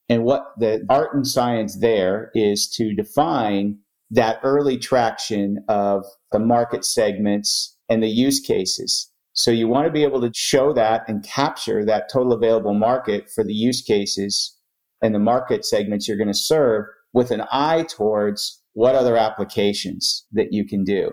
And 0.07 0.23
what 0.23 0.45
the 0.57 0.85
art 0.89 1.13
and 1.13 1.25
science 1.25 1.79
there 1.79 2.31
is 2.33 2.67
to 2.77 2.95
define 2.95 3.77
that 4.11 4.39
early 4.43 4.77
traction 4.77 5.63
of 5.67 6.03
the 6.31 6.39
market 6.39 6.83
segments 6.83 7.77
and 7.89 8.01
the 8.01 8.07
use 8.07 8.39
cases. 8.39 9.11
So 9.33 9.51
you 9.51 9.67
want 9.67 9.85
to 9.85 9.91
be 9.91 10.03
able 10.03 10.21
to 10.21 10.31
show 10.33 10.73
that 10.73 11.07
and 11.07 11.23
capture 11.23 11.85
that 11.85 12.09
total 12.11 12.33
available 12.33 12.73
market 12.73 13.29
for 13.29 13.43
the 13.43 13.53
use 13.53 13.81
cases 13.83 14.57
and 15.01 15.13
the 15.13 15.19
market 15.19 15.63
segments 15.63 16.07
you're 16.07 16.17
going 16.17 16.27
to 16.27 16.33
serve 16.33 16.85
with 17.13 17.31
an 17.31 17.43
eye 17.51 17.85
towards 17.87 18.61
what 18.73 18.95
other 18.95 19.15
applications 19.15 20.25
that 20.31 20.51
you 20.51 20.65
can 20.65 20.83
do. 20.83 21.11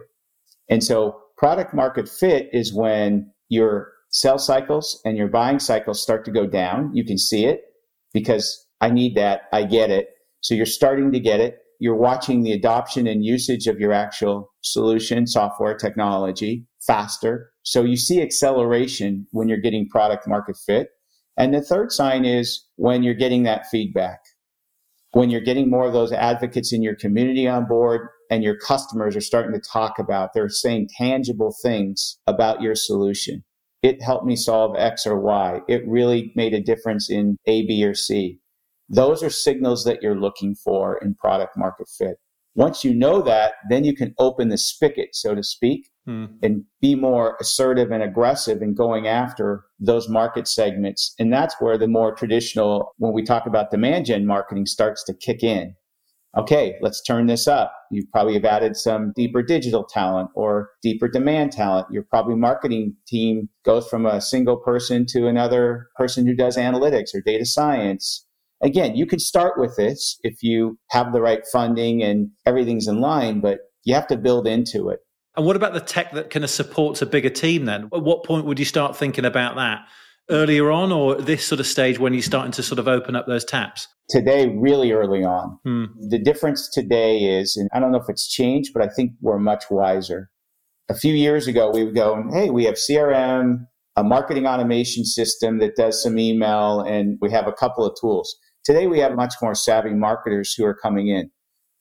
And 0.68 0.82
so 0.82 1.20
product 1.36 1.74
market 1.74 2.08
fit 2.08 2.48
is 2.52 2.74
when 2.74 3.30
you're 3.48 3.92
sales 4.10 4.46
cycles 4.46 5.00
and 5.04 5.16
your 5.16 5.28
buying 5.28 5.58
cycles 5.58 6.02
start 6.02 6.24
to 6.24 6.30
go 6.30 6.46
down. 6.46 6.90
You 6.94 7.04
can 7.04 7.18
see 7.18 7.44
it 7.44 7.62
because 8.12 8.66
I 8.80 8.90
need 8.90 9.14
that. 9.16 9.42
I 9.52 9.64
get 9.64 9.90
it. 9.90 10.08
So 10.40 10.54
you're 10.54 10.66
starting 10.66 11.12
to 11.12 11.20
get 11.20 11.40
it. 11.40 11.58
You're 11.80 11.96
watching 11.96 12.42
the 12.42 12.52
adoption 12.52 13.06
and 13.06 13.24
usage 13.24 13.66
of 13.66 13.78
your 13.78 13.92
actual 13.92 14.50
solution, 14.62 15.26
software, 15.26 15.74
technology 15.76 16.66
faster. 16.86 17.50
So 17.62 17.82
you 17.82 17.96
see 17.96 18.22
acceleration 18.22 19.26
when 19.32 19.48
you're 19.48 19.58
getting 19.58 19.88
product 19.88 20.26
market 20.26 20.56
fit. 20.64 20.88
And 21.36 21.52
the 21.52 21.60
third 21.60 21.92
sign 21.92 22.24
is 22.24 22.64
when 22.76 23.02
you're 23.02 23.14
getting 23.14 23.42
that 23.42 23.66
feedback, 23.66 24.20
when 25.12 25.28
you're 25.28 25.42
getting 25.42 25.68
more 25.68 25.86
of 25.86 25.92
those 25.92 26.12
advocates 26.12 26.72
in 26.72 26.82
your 26.82 26.94
community 26.94 27.46
on 27.46 27.66
board 27.66 28.08
and 28.30 28.42
your 28.42 28.56
customers 28.56 29.14
are 29.16 29.20
starting 29.20 29.52
to 29.52 29.60
talk 29.60 29.98
about, 29.98 30.30
they're 30.32 30.48
saying 30.48 30.88
tangible 30.96 31.54
things 31.62 32.18
about 32.26 32.62
your 32.62 32.74
solution 32.74 33.44
it 33.82 34.02
helped 34.02 34.26
me 34.26 34.36
solve 34.36 34.76
X 34.76 35.06
or 35.06 35.18
Y. 35.18 35.60
It 35.68 35.86
really 35.86 36.32
made 36.34 36.54
a 36.54 36.60
difference 36.60 37.10
in 37.10 37.36
A, 37.46 37.66
B, 37.66 37.84
or 37.84 37.94
C. 37.94 38.38
Those 38.88 39.22
are 39.22 39.30
signals 39.30 39.84
that 39.84 40.02
you're 40.02 40.20
looking 40.20 40.54
for 40.54 40.98
in 40.98 41.14
product 41.14 41.56
market 41.56 41.88
fit. 41.88 42.16
Once 42.54 42.84
you 42.84 42.94
know 42.94 43.20
that, 43.20 43.54
then 43.68 43.84
you 43.84 43.94
can 43.94 44.14
open 44.18 44.48
the 44.48 44.56
spigot, 44.56 45.10
so 45.12 45.34
to 45.34 45.42
speak, 45.42 45.90
hmm. 46.06 46.24
and 46.42 46.64
be 46.80 46.94
more 46.94 47.36
assertive 47.38 47.90
and 47.90 48.02
aggressive 48.02 48.62
in 48.62 48.74
going 48.74 49.06
after 49.06 49.64
those 49.78 50.08
market 50.08 50.48
segments. 50.48 51.14
And 51.18 51.30
that's 51.30 51.54
where 51.60 51.76
the 51.76 51.86
more 51.86 52.14
traditional, 52.14 52.94
when 52.96 53.12
we 53.12 53.22
talk 53.22 53.46
about 53.46 53.70
demand 53.70 54.06
gen 54.06 54.24
marketing, 54.24 54.64
starts 54.64 55.04
to 55.04 55.14
kick 55.14 55.42
in 55.42 55.74
okay, 56.36 56.76
let's 56.82 57.02
turn 57.02 57.26
this 57.26 57.48
up. 57.48 57.72
You 57.90 58.04
probably 58.12 58.34
have 58.34 58.44
added 58.44 58.76
some 58.76 59.12
deeper 59.16 59.42
digital 59.42 59.84
talent 59.84 60.30
or 60.34 60.70
deeper 60.82 61.08
demand 61.08 61.52
talent. 61.52 61.86
Your 61.90 62.02
probably 62.02 62.36
marketing 62.36 62.94
team 63.06 63.48
goes 63.64 63.88
from 63.88 64.06
a 64.06 64.20
single 64.20 64.56
person 64.56 65.06
to 65.10 65.26
another 65.26 65.88
person 65.96 66.26
who 66.26 66.34
does 66.34 66.56
analytics 66.56 67.14
or 67.14 67.20
data 67.20 67.46
science. 67.46 68.26
Again, 68.62 68.96
you 68.96 69.06
can 69.06 69.18
start 69.18 69.58
with 69.58 69.76
this 69.76 70.18
if 70.22 70.42
you 70.42 70.78
have 70.90 71.12
the 71.12 71.20
right 71.20 71.42
funding 71.52 72.02
and 72.02 72.30
everything's 72.46 72.88
in 72.88 73.00
line, 73.00 73.40
but 73.40 73.58
you 73.84 73.94
have 73.94 74.06
to 74.08 74.16
build 74.16 74.46
into 74.46 74.88
it. 74.88 75.00
And 75.36 75.44
what 75.44 75.56
about 75.56 75.74
the 75.74 75.80
tech 75.80 76.12
that 76.12 76.30
kind 76.30 76.44
of 76.44 76.50
supports 76.50 77.02
a 77.02 77.06
bigger 77.06 77.28
team 77.28 77.66
then? 77.66 77.90
At 77.92 78.02
what 78.02 78.24
point 78.24 78.46
would 78.46 78.58
you 78.58 78.64
start 78.64 78.96
thinking 78.96 79.26
about 79.26 79.56
that? 79.56 79.86
Earlier 80.28 80.70
on, 80.72 80.90
or 80.90 81.14
this 81.14 81.46
sort 81.46 81.60
of 81.60 81.66
stage 81.66 81.98
when 81.98 82.12
you're 82.12 82.22
starting 82.22 82.52
to 82.52 82.62
sort 82.62 82.80
of 82.80 82.88
open 82.88 83.14
up 83.14 83.26
those 83.26 83.44
taps? 83.44 83.86
Today, 84.08 84.48
really 84.48 84.90
early 84.92 85.22
on. 85.24 85.58
Hmm. 85.64 85.84
The 86.08 86.18
difference 86.18 86.68
today 86.68 87.18
is, 87.18 87.54
and 87.56 87.68
I 87.72 87.78
don't 87.78 87.92
know 87.92 87.98
if 87.98 88.08
it's 88.08 88.28
changed, 88.28 88.72
but 88.74 88.82
I 88.82 88.88
think 88.88 89.12
we're 89.20 89.38
much 89.38 89.64
wiser. 89.70 90.30
A 90.88 90.94
few 90.94 91.14
years 91.14 91.46
ago, 91.46 91.70
we 91.70 91.84
would 91.84 91.94
go, 91.94 92.24
hey, 92.32 92.50
we 92.50 92.64
have 92.64 92.74
CRM, 92.74 93.66
a 93.96 94.02
marketing 94.02 94.46
automation 94.46 95.04
system 95.04 95.58
that 95.58 95.76
does 95.76 96.02
some 96.02 96.18
email, 96.18 96.80
and 96.80 97.18
we 97.20 97.30
have 97.30 97.46
a 97.46 97.52
couple 97.52 97.84
of 97.84 97.96
tools. 98.00 98.36
Today, 98.64 98.88
we 98.88 98.98
have 98.98 99.14
much 99.14 99.34
more 99.40 99.54
savvy 99.54 99.94
marketers 99.94 100.54
who 100.54 100.64
are 100.64 100.74
coming 100.74 101.08
in. 101.08 101.30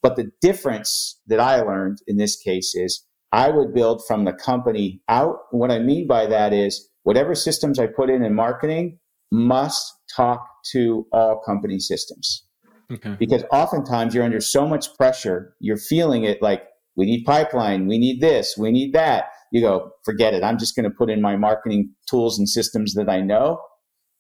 But 0.04 0.18
the 0.18 0.30
difference 0.40 1.20
that 1.26 1.40
I 1.40 1.62
learned 1.62 1.98
in 2.06 2.18
this 2.18 2.38
case 2.38 2.76
is 2.76 3.04
I 3.32 3.50
would 3.50 3.74
build 3.74 4.04
from 4.08 4.26
the 4.26 4.34
company 4.34 5.02
out. 5.10 5.38
What 5.50 5.72
I 5.72 5.80
mean 5.80 6.06
by 6.06 6.28
that 6.28 6.54
is 6.54 6.90
whatever 7.06 7.36
systems 7.36 7.78
I 7.78 7.86
put 7.86 8.10
in 8.10 8.24
in 8.24 8.34
marketing 8.34 8.98
must 9.32 9.94
talk 10.16 10.46
to 10.72 11.06
all 11.14 11.40
company 11.46 11.80
systems. 11.80 12.44
Okay. 12.92 13.16
Because 13.20 13.44
oftentimes 13.52 14.14
you're 14.14 14.24
under 14.24 14.42
so 14.42 14.68
much 14.68 14.94
pressure, 14.96 15.56
you're 15.60 15.78
feeling 15.78 16.24
it 16.24 16.42
like 16.42 16.64
we 16.96 17.06
need 17.06 17.24
pipeline, 17.24 17.88
we 17.88 18.00
need 18.00 18.22
this, 18.22 18.56
we 18.58 18.72
need 18.72 18.94
that. 18.94 19.26
You 19.52 19.62
go, 19.62 19.92
forget 20.04 20.34
it. 20.34 20.44
I'm 20.44 20.58
just 20.58 20.76
going 20.76 20.90
to 20.90 20.96
put 20.96 21.12
in 21.12 21.22
my 21.22 21.36
marketing 21.36 21.94
tools 22.10 22.40
and 22.40 22.50
systems 22.50 22.96
that 22.96 23.08
I 23.08 23.22
know, 23.22 23.60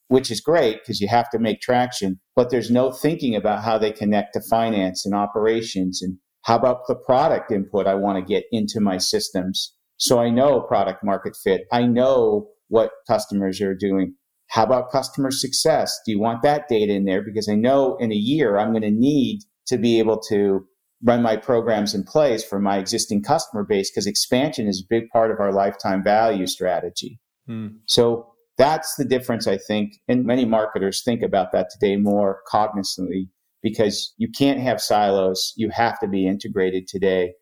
which 0.07 0.29
is 0.29 0.39
great 0.39 0.77
because 0.81 1.01
you 1.01 1.07
have 1.07 1.29
to 1.31 1.39
make 1.39 1.61
traction, 1.61 2.19
but 2.35 2.51
there's 2.51 2.69
no 2.69 2.91
thinking 2.91 3.35
about 3.35 3.63
how 3.63 3.79
they 3.79 3.91
connect 3.91 4.33
to 4.33 4.41
finance 4.41 5.05
and 5.05 5.15
operations 5.15 6.01
and 6.03 6.17
how 6.43 6.55
about 6.55 6.81
the 6.87 6.95
product 6.95 7.51
input 7.51 7.87
I 7.87 7.95
want 7.95 8.19
to 8.19 8.33
get 8.33 8.43
into 8.51 8.79
my 8.79 8.99
systems? 8.99 9.73
So 9.97 10.19
I 10.19 10.29
know 10.29 10.61
product 10.61 11.03
market 11.03 11.35
fit. 11.43 11.63
I 11.71 11.87
know 11.87 12.49
what 12.67 12.91
customers 13.07 13.61
are 13.61 13.75
doing. 13.75 14.15
How 14.47 14.63
about 14.63 14.91
customer 14.91 15.31
success? 15.31 15.97
Do 16.05 16.11
you 16.11 16.19
want 16.19 16.43
that 16.43 16.67
data 16.67 16.93
in 16.93 17.05
there? 17.05 17.23
Because 17.23 17.49
I 17.49 17.55
know 17.55 17.97
in 17.97 18.11
a 18.11 18.15
year 18.15 18.57
I'm 18.57 18.71
going 18.71 18.83
to 18.83 18.91
need 18.91 19.41
to 19.67 19.77
be 19.77 19.99
able 19.99 20.19
to 20.29 20.65
run 21.03 21.21
my 21.21 21.35
programs 21.35 21.93
in 21.93 22.03
place 22.03 22.43
for 22.43 22.59
my 22.59 22.77
existing 22.77 23.23
customer 23.23 23.63
base 23.63 23.91
because 23.91 24.07
expansion 24.07 24.67
is 24.67 24.81
a 24.83 24.87
big 24.89 25.09
part 25.09 25.31
of 25.31 25.39
our 25.39 25.51
lifetime 25.51 26.03
value 26.03 26.47
strategy. 26.47 27.19
Mm. 27.49 27.77
So 27.85 28.27
that's 28.57 28.95
the 28.95 29.05
difference, 29.05 29.47
I 29.47 29.57
think. 29.57 29.93
And 30.07 30.25
many 30.25 30.45
marketers 30.45 31.03
think 31.03 31.21
about 31.21 31.51
that 31.51 31.69
today 31.69 31.97
more 31.97 32.39
cognizantly 32.51 33.27
because 33.61 34.13
you 34.17 34.29
can't 34.35 34.59
have 34.59 34.81
silos. 34.81 35.53
You 35.57 35.69
have 35.69 35.99
to 35.99 36.07
be 36.07 36.27
integrated 36.27 36.87
today. 36.87 37.33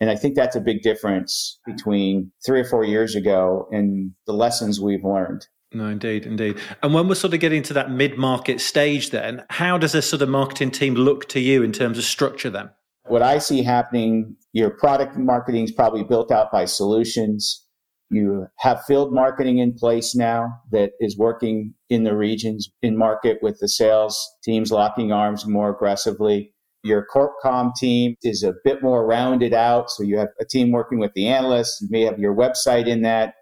And 0.00 0.10
I 0.10 0.16
think 0.16 0.36
that's 0.36 0.56
a 0.56 0.60
big 0.60 0.82
difference 0.82 1.58
between 1.66 2.30
three 2.46 2.60
or 2.60 2.64
four 2.64 2.84
years 2.84 3.14
ago 3.16 3.68
and 3.72 4.12
the 4.26 4.32
lessons 4.32 4.80
we've 4.80 5.04
learned. 5.04 5.46
No, 5.72 5.88
indeed, 5.88 6.24
indeed. 6.24 6.58
And 6.82 6.94
when 6.94 7.08
we're 7.08 7.14
sort 7.14 7.34
of 7.34 7.40
getting 7.40 7.62
to 7.64 7.74
that 7.74 7.90
mid 7.90 8.16
market 8.16 8.60
stage, 8.60 9.10
then, 9.10 9.44
how 9.50 9.76
does 9.76 9.94
a 9.94 10.00
sort 10.00 10.22
of 10.22 10.28
marketing 10.28 10.70
team 10.70 10.94
look 10.94 11.28
to 11.30 11.40
you 11.40 11.62
in 11.62 11.72
terms 11.72 11.98
of 11.98 12.04
structure 12.04 12.48
then? 12.48 12.70
What 13.06 13.22
I 13.22 13.38
see 13.38 13.62
happening, 13.62 14.36
your 14.52 14.70
product 14.70 15.16
marketing 15.16 15.64
is 15.64 15.72
probably 15.72 16.04
built 16.04 16.30
out 16.30 16.50
by 16.50 16.64
solutions. 16.64 17.66
You 18.10 18.46
have 18.58 18.84
field 18.84 19.12
marketing 19.12 19.58
in 19.58 19.74
place 19.74 20.14
now 20.14 20.60
that 20.72 20.92
is 21.00 21.18
working 21.18 21.74
in 21.90 22.04
the 22.04 22.16
regions 22.16 22.70
in 22.80 22.96
market 22.96 23.38
with 23.42 23.58
the 23.60 23.68
sales 23.68 24.18
teams 24.42 24.70
locking 24.72 25.12
arms 25.12 25.46
more 25.46 25.70
aggressively. 25.70 26.54
Your 26.82 27.04
corp 27.04 27.32
com 27.42 27.72
team 27.76 28.16
is 28.22 28.42
a 28.42 28.54
bit 28.64 28.82
more 28.82 29.06
rounded 29.06 29.52
out. 29.52 29.90
So 29.90 30.02
you 30.02 30.18
have 30.18 30.28
a 30.40 30.44
team 30.44 30.70
working 30.70 30.98
with 30.98 31.12
the 31.14 31.26
analysts. 31.26 31.80
You 31.80 31.88
may 31.90 32.02
have 32.02 32.18
your 32.18 32.34
website 32.34 32.86
in 32.86 33.02
that. 33.02 33.34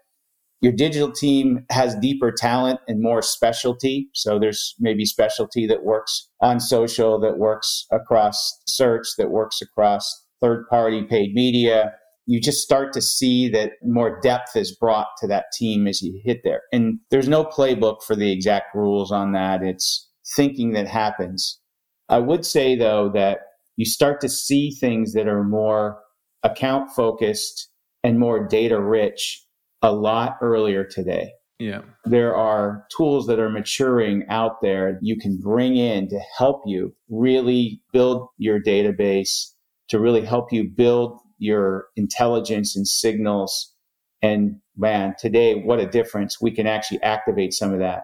Your 0.59 0.73
digital 0.73 1.11
team 1.11 1.65
has 1.69 1.95
deeper 1.95 2.31
talent 2.31 2.79
and 2.87 3.01
more 3.01 3.21
specialty. 3.21 4.09
So 4.13 4.39
there's 4.39 4.73
maybe 4.79 5.05
specialty 5.05 5.67
that 5.67 5.83
works 5.83 6.29
on 6.41 6.59
social, 6.59 7.19
that 7.19 7.37
works 7.37 7.85
across 7.91 8.59
search, 8.67 9.07
that 9.19 9.29
works 9.29 9.61
across 9.61 10.25
third 10.41 10.67
party 10.69 11.03
paid 11.03 11.33
media 11.33 11.93
you 12.27 12.41
just 12.41 12.61
start 12.61 12.91
to 12.93 13.01
see 13.01 13.49
that 13.49 13.71
more 13.81 14.19
depth 14.19 14.55
is 14.55 14.75
brought 14.75 15.07
to 15.17 15.27
that 15.27 15.45
team 15.53 15.87
as 15.87 16.01
you 16.01 16.21
hit 16.23 16.41
there. 16.43 16.61
And 16.73 16.99
there's 17.09 17.29
no 17.29 17.45
playbook 17.45 18.03
for 18.03 18.15
the 18.15 18.31
exact 18.31 18.75
rules 18.75 19.11
on 19.13 19.31
that. 19.31 19.63
It's 19.63 20.09
thinking 20.35 20.73
that 20.73 20.87
happens. 20.87 21.59
I 22.09 22.19
would 22.19 22.45
say 22.45 22.75
though 22.75 23.09
that 23.13 23.39
you 23.75 23.85
start 23.85 24.21
to 24.21 24.29
see 24.29 24.71
things 24.71 25.13
that 25.13 25.27
are 25.27 25.43
more 25.43 25.99
account 26.43 26.89
focused 26.95 27.69
and 28.03 28.19
more 28.19 28.47
data 28.47 28.79
rich 28.81 29.43
a 29.81 29.91
lot 29.91 30.37
earlier 30.41 30.83
today. 30.83 31.31
Yeah. 31.59 31.81
There 32.05 32.35
are 32.35 32.85
tools 32.95 33.25
that 33.27 33.39
are 33.39 33.49
maturing 33.49 34.25
out 34.29 34.61
there 34.61 34.99
you 35.01 35.17
can 35.17 35.39
bring 35.41 35.75
in 35.75 36.07
to 36.09 36.19
help 36.37 36.61
you 36.65 36.95
really 37.09 37.81
build 37.91 38.27
your 38.37 38.61
database, 38.61 39.51
to 39.89 39.99
really 39.99 40.21
help 40.21 40.53
you 40.53 40.69
build 40.69 41.19
your 41.39 41.87
intelligence 41.95 42.75
and 42.75 42.87
signals. 42.87 43.73
And 44.21 44.57
man, 44.75 45.15
today, 45.19 45.55
what 45.55 45.79
a 45.79 45.87
difference. 45.87 46.39
We 46.41 46.51
can 46.51 46.67
actually 46.67 47.01
activate 47.01 47.53
some 47.53 47.73
of 47.73 47.79
that. 47.79 48.03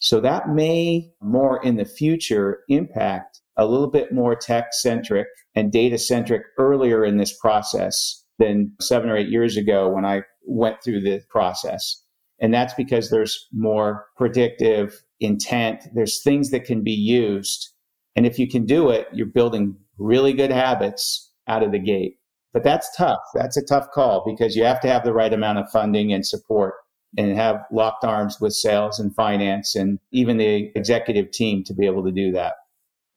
So 0.00 0.20
that 0.20 0.48
may 0.48 1.10
more 1.20 1.62
in 1.62 1.76
the 1.76 1.84
future 1.84 2.60
impact 2.68 3.40
a 3.56 3.66
little 3.66 3.90
bit 3.90 4.12
more 4.12 4.36
tech 4.36 4.72
centric 4.72 5.26
and 5.54 5.72
data 5.72 5.98
centric 5.98 6.42
earlier 6.58 7.04
in 7.04 7.16
this 7.16 7.36
process 7.36 8.24
than 8.38 8.72
seven 8.80 9.10
or 9.10 9.16
eight 9.16 9.28
years 9.28 9.56
ago 9.56 9.88
when 9.88 10.04
I 10.04 10.22
went 10.46 10.82
through 10.82 11.00
the 11.00 11.20
process. 11.28 12.02
And 12.40 12.54
that's 12.54 12.74
because 12.74 13.10
there's 13.10 13.48
more 13.52 14.06
predictive 14.16 15.02
intent. 15.18 15.82
There's 15.94 16.22
things 16.22 16.50
that 16.50 16.64
can 16.64 16.84
be 16.84 16.92
used. 16.92 17.70
And 18.14 18.24
if 18.24 18.38
you 18.38 18.48
can 18.48 18.64
do 18.64 18.90
it, 18.90 19.08
you're 19.12 19.26
building 19.26 19.76
really 19.98 20.32
good 20.32 20.52
habits 20.52 21.32
out 21.48 21.64
of 21.64 21.72
the 21.72 21.80
gate. 21.80 22.14
But 22.52 22.62
that's 22.62 22.96
tough. 22.96 23.20
That's 23.34 23.56
a 23.56 23.64
tough 23.64 23.90
call 23.92 24.22
because 24.24 24.54
you 24.54 24.62
have 24.64 24.80
to 24.80 24.88
have 24.88 25.04
the 25.04 25.12
right 25.12 25.32
amount 25.32 25.58
of 25.58 25.70
funding 25.70 26.12
and 26.12 26.24
support 26.24 26.74
and 27.16 27.36
have 27.36 27.64
locked 27.72 28.04
arms 28.04 28.40
with 28.40 28.52
sales 28.52 28.98
and 28.98 29.14
finance 29.14 29.74
and 29.74 29.98
even 30.12 30.36
the 30.36 30.70
executive 30.74 31.30
team 31.30 31.64
to 31.64 31.74
be 31.74 31.86
able 31.86 32.04
to 32.04 32.12
do 32.12 32.32
that. 32.32 32.54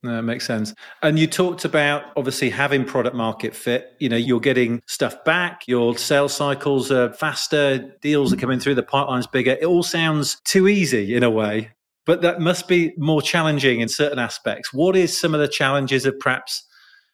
That 0.04 0.24
makes 0.24 0.48
sense. 0.48 0.74
And 1.04 1.20
you 1.20 1.28
talked 1.28 1.64
about 1.64 2.06
obviously 2.18 2.50
having 2.50 2.86
product 2.86 3.16
market 3.16 3.56
fit. 3.56 3.92
You 4.00 4.10
know, 4.10 4.18
you're 4.18 4.40
getting 4.40 4.82
stuff 4.88 5.24
back, 5.24 5.62
your 5.68 5.96
sales 5.96 6.34
cycles 6.34 6.92
are 6.92 7.14
faster, 7.14 7.96
deals 8.02 8.34
are 8.34 8.38
coming 8.38 8.60
through, 8.60 8.76
the 8.76 8.84
pipeline's 8.84 9.28
bigger. 9.28 9.52
It 9.52 9.66
all 9.66 9.84
sounds 9.84 10.40
too 10.44 10.68
easy 10.68 11.14
in 11.16 11.22
a 11.22 11.30
way, 11.30 11.74
but 12.08 12.24
that 12.24 12.40
must 12.42 12.68
be 12.68 12.94
more 12.98 13.22
challenging 13.22 13.80
in 13.80 13.90
certain 13.90 14.18
aspects. 14.18 14.74
What 14.74 14.96
is 14.96 15.16
some 15.16 15.36
of 15.36 15.40
the 15.40 15.48
challenges 15.48 16.08
of 16.08 16.18
perhaps 16.20 16.66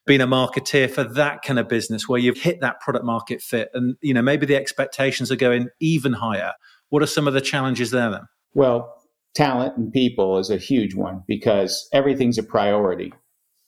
being 0.07 0.21
a 0.21 0.27
marketeer 0.27 0.89
for 0.89 1.03
that 1.03 1.43
kind 1.43 1.59
of 1.59 1.67
business 1.67 2.07
where 2.07 2.19
you've 2.19 2.37
hit 2.37 2.61
that 2.61 2.79
product 2.79 3.05
market 3.05 3.41
fit 3.41 3.69
and 3.73 3.95
you 4.01 4.13
know 4.13 4.21
maybe 4.21 4.45
the 4.45 4.55
expectations 4.55 5.31
are 5.31 5.35
going 5.35 5.69
even 5.79 6.13
higher. 6.13 6.53
What 6.89 7.03
are 7.03 7.07
some 7.07 7.27
of 7.27 7.33
the 7.33 7.41
challenges 7.41 7.91
there 7.91 8.09
then? 8.09 8.21
Well 8.53 8.93
talent 9.35 9.77
and 9.77 9.91
people 9.93 10.39
is 10.39 10.49
a 10.49 10.57
huge 10.57 10.95
one 10.95 11.23
because 11.27 11.87
everything's 11.93 12.39
a 12.39 12.43
priority 12.43 13.13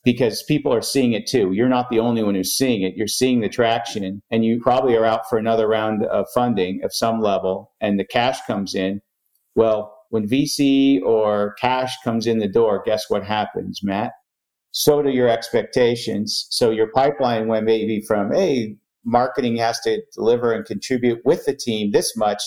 because 0.04 0.42
people 0.44 0.74
are 0.74 0.82
seeing 0.82 1.14
it 1.14 1.28
too. 1.28 1.52
You're 1.52 1.70
not 1.70 1.90
the 1.92 2.00
only 2.00 2.24
one 2.24 2.34
who's 2.34 2.58
seeing 2.58 2.82
it. 2.82 2.96
You're 2.96 3.08
seeing 3.08 3.42
the 3.42 3.50
traction 3.50 4.24
and 4.32 4.44
you 4.44 4.60
probably 4.60 4.96
are 4.96 5.06
out 5.06 5.30
for 5.30 5.38
another 5.38 5.68
round 5.68 6.06
of 6.06 6.26
funding 6.34 6.82
of 6.84 6.92
some 6.94 7.22
level 7.22 7.72
and 7.80 8.00
the 8.00 8.06
cash 8.06 8.40
comes 8.48 8.74
in. 8.74 9.02
Well 9.56 9.96
when 10.10 10.28
vc 10.28 11.02
or 11.04 11.54
cash 11.62 11.96
comes 12.04 12.28
in 12.28 12.40
the 12.40 12.48
door 12.48 12.82
guess 12.86 13.06
what 13.10 13.24
happens 13.24 13.82
matt 13.84 14.12
so 14.72 15.02
do 15.02 15.10
your 15.10 15.28
expectations. 15.28 16.48
So 16.50 16.70
your 16.72 16.92
pipeline 16.92 17.48
went 17.48 17.66
maybe 17.66 18.02
from, 18.08 18.32
hey, 18.32 18.76
marketing 19.06 19.58
has 19.58 19.80
to 19.82 20.02
deliver 20.14 20.54
and 20.54 20.66
contribute 20.66 21.20
with 21.26 21.46
the 21.46 21.56
team 21.56 21.92
this 21.92 22.16
much 22.16 22.42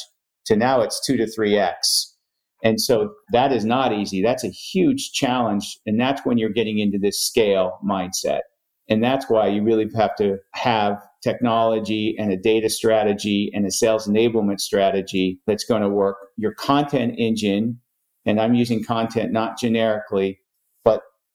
to 0.46 0.56
now 0.56 0.80
it's 0.80 1.04
two 1.04 1.16
to 1.16 1.26
three 1.26 1.56
X. 1.56 2.16
And 2.64 2.80
so 2.80 3.12
that 3.32 3.52
is 3.52 3.64
not 3.64 3.92
easy. 3.92 4.22
That's 4.22 4.44
a 4.44 4.48
huge 4.48 5.12
challenge. 5.12 5.78
And 5.84 6.00
that's 6.00 6.24
when 6.24 6.38
you're 6.38 6.50
getting 6.50 6.78
into 6.78 6.98
this 6.98 7.20
scale 7.20 7.78
mindset. 7.84 8.40
And 8.88 9.02
that's 9.02 9.28
why 9.28 9.48
you 9.48 9.62
really 9.62 9.88
have 9.96 10.14
to 10.16 10.38
have 10.54 10.98
technology 11.22 12.14
and 12.18 12.32
a 12.32 12.36
data 12.36 12.68
strategy 12.68 13.50
and 13.54 13.66
a 13.66 13.70
sales 13.70 14.06
enablement 14.06 14.60
strategy 14.60 15.40
that's 15.46 15.64
going 15.64 15.82
to 15.82 15.88
work. 15.88 16.16
Your 16.36 16.54
content 16.54 17.14
engine, 17.18 17.80
and 18.26 18.40
I'm 18.40 18.54
using 18.54 18.84
content 18.84 19.32
not 19.32 19.58
generically, 19.58 20.38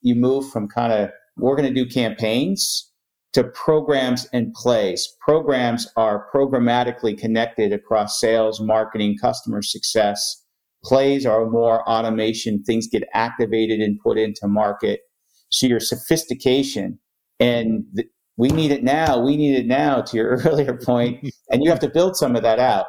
you 0.01 0.15
move 0.15 0.49
from 0.49 0.67
kind 0.67 0.93
of, 0.93 1.09
we're 1.37 1.55
going 1.55 1.73
to 1.73 1.83
do 1.83 1.89
campaigns 1.89 2.91
to 3.33 3.43
programs 3.43 4.27
and 4.33 4.53
plays. 4.53 5.07
Programs 5.21 5.87
are 5.95 6.27
programmatically 6.33 7.17
connected 7.17 7.71
across 7.71 8.19
sales, 8.19 8.59
marketing, 8.59 9.15
customer 9.21 9.61
success. 9.61 10.43
Plays 10.83 11.25
are 11.25 11.49
more 11.49 11.87
automation. 11.87 12.63
Things 12.63 12.87
get 12.87 13.03
activated 13.13 13.79
and 13.79 13.99
put 13.99 14.17
into 14.17 14.47
market. 14.47 15.01
So 15.49 15.67
your 15.67 15.79
sophistication 15.79 16.99
and 17.39 17.83
the, 17.93 18.05
we 18.37 18.49
need 18.49 18.71
it 18.71 18.83
now. 18.83 19.19
We 19.19 19.35
need 19.35 19.55
it 19.55 19.67
now 19.67 20.01
to 20.01 20.17
your 20.17 20.29
earlier 20.45 20.77
point. 20.77 21.27
and 21.51 21.63
you 21.63 21.69
have 21.69 21.79
to 21.81 21.89
build 21.89 22.15
some 22.15 22.35
of 22.35 22.43
that 22.43 22.59
out. 22.59 22.85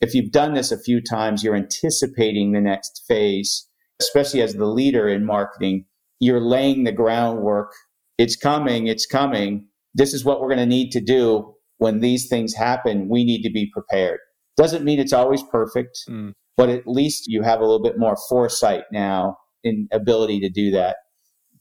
If 0.00 0.14
you've 0.14 0.32
done 0.32 0.54
this 0.54 0.72
a 0.72 0.80
few 0.80 1.00
times, 1.00 1.44
you're 1.44 1.54
anticipating 1.54 2.52
the 2.52 2.60
next 2.60 3.04
phase, 3.06 3.68
especially 4.00 4.42
as 4.42 4.54
the 4.54 4.66
leader 4.66 5.08
in 5.08 5.24
marketing. 5.24 5.84
You're 6.22 6.40
laying 6.40 6.84
the 6.84 6.92
groundwork. 6.92 7.72
It's 8.16 8.36
coming. 8.36 8.86
It's 8.86 9.06
coming. 9.06 9.66
This 9.92 10.14
is 10.14 10.24
what 10.24 10.40
we're 10.40 10.46
going 10.46 10.58
to 10.58 10.66
need 10.66 10.92
to 10.92 11.00
do 11.00 11.52
when 11.78 11.98
these 11.98 12.28
things 12.28 12.54
happen. 12.54 13.08
We 13.08 13.24
need 13.24 13.42
to 13.42 13.50
be 13.50 13.68
prepared. 13.72 14.20
Doesn't 14.56 14.84
mean 14.84 15.00
it's 15.00 15.12
always 15.12 15.42
perfect, 15.42 15.98
mm. 16.08 16.32
but 16.56 16.68
at 16.68 16.86
least 16.86 17.24
you 17.26 17.42
have 17.42 17.58
a 17.58 17.64
little 17.64 17.82
bit 17.82 17.98
more 17.98 18.16
foresight 18.28 18.84
now 18.92 19.36
in 19.64 19.88
ability 19.90 20.38
to 20.38 20.48
do 20.48 20.70
that. 20.70 20.98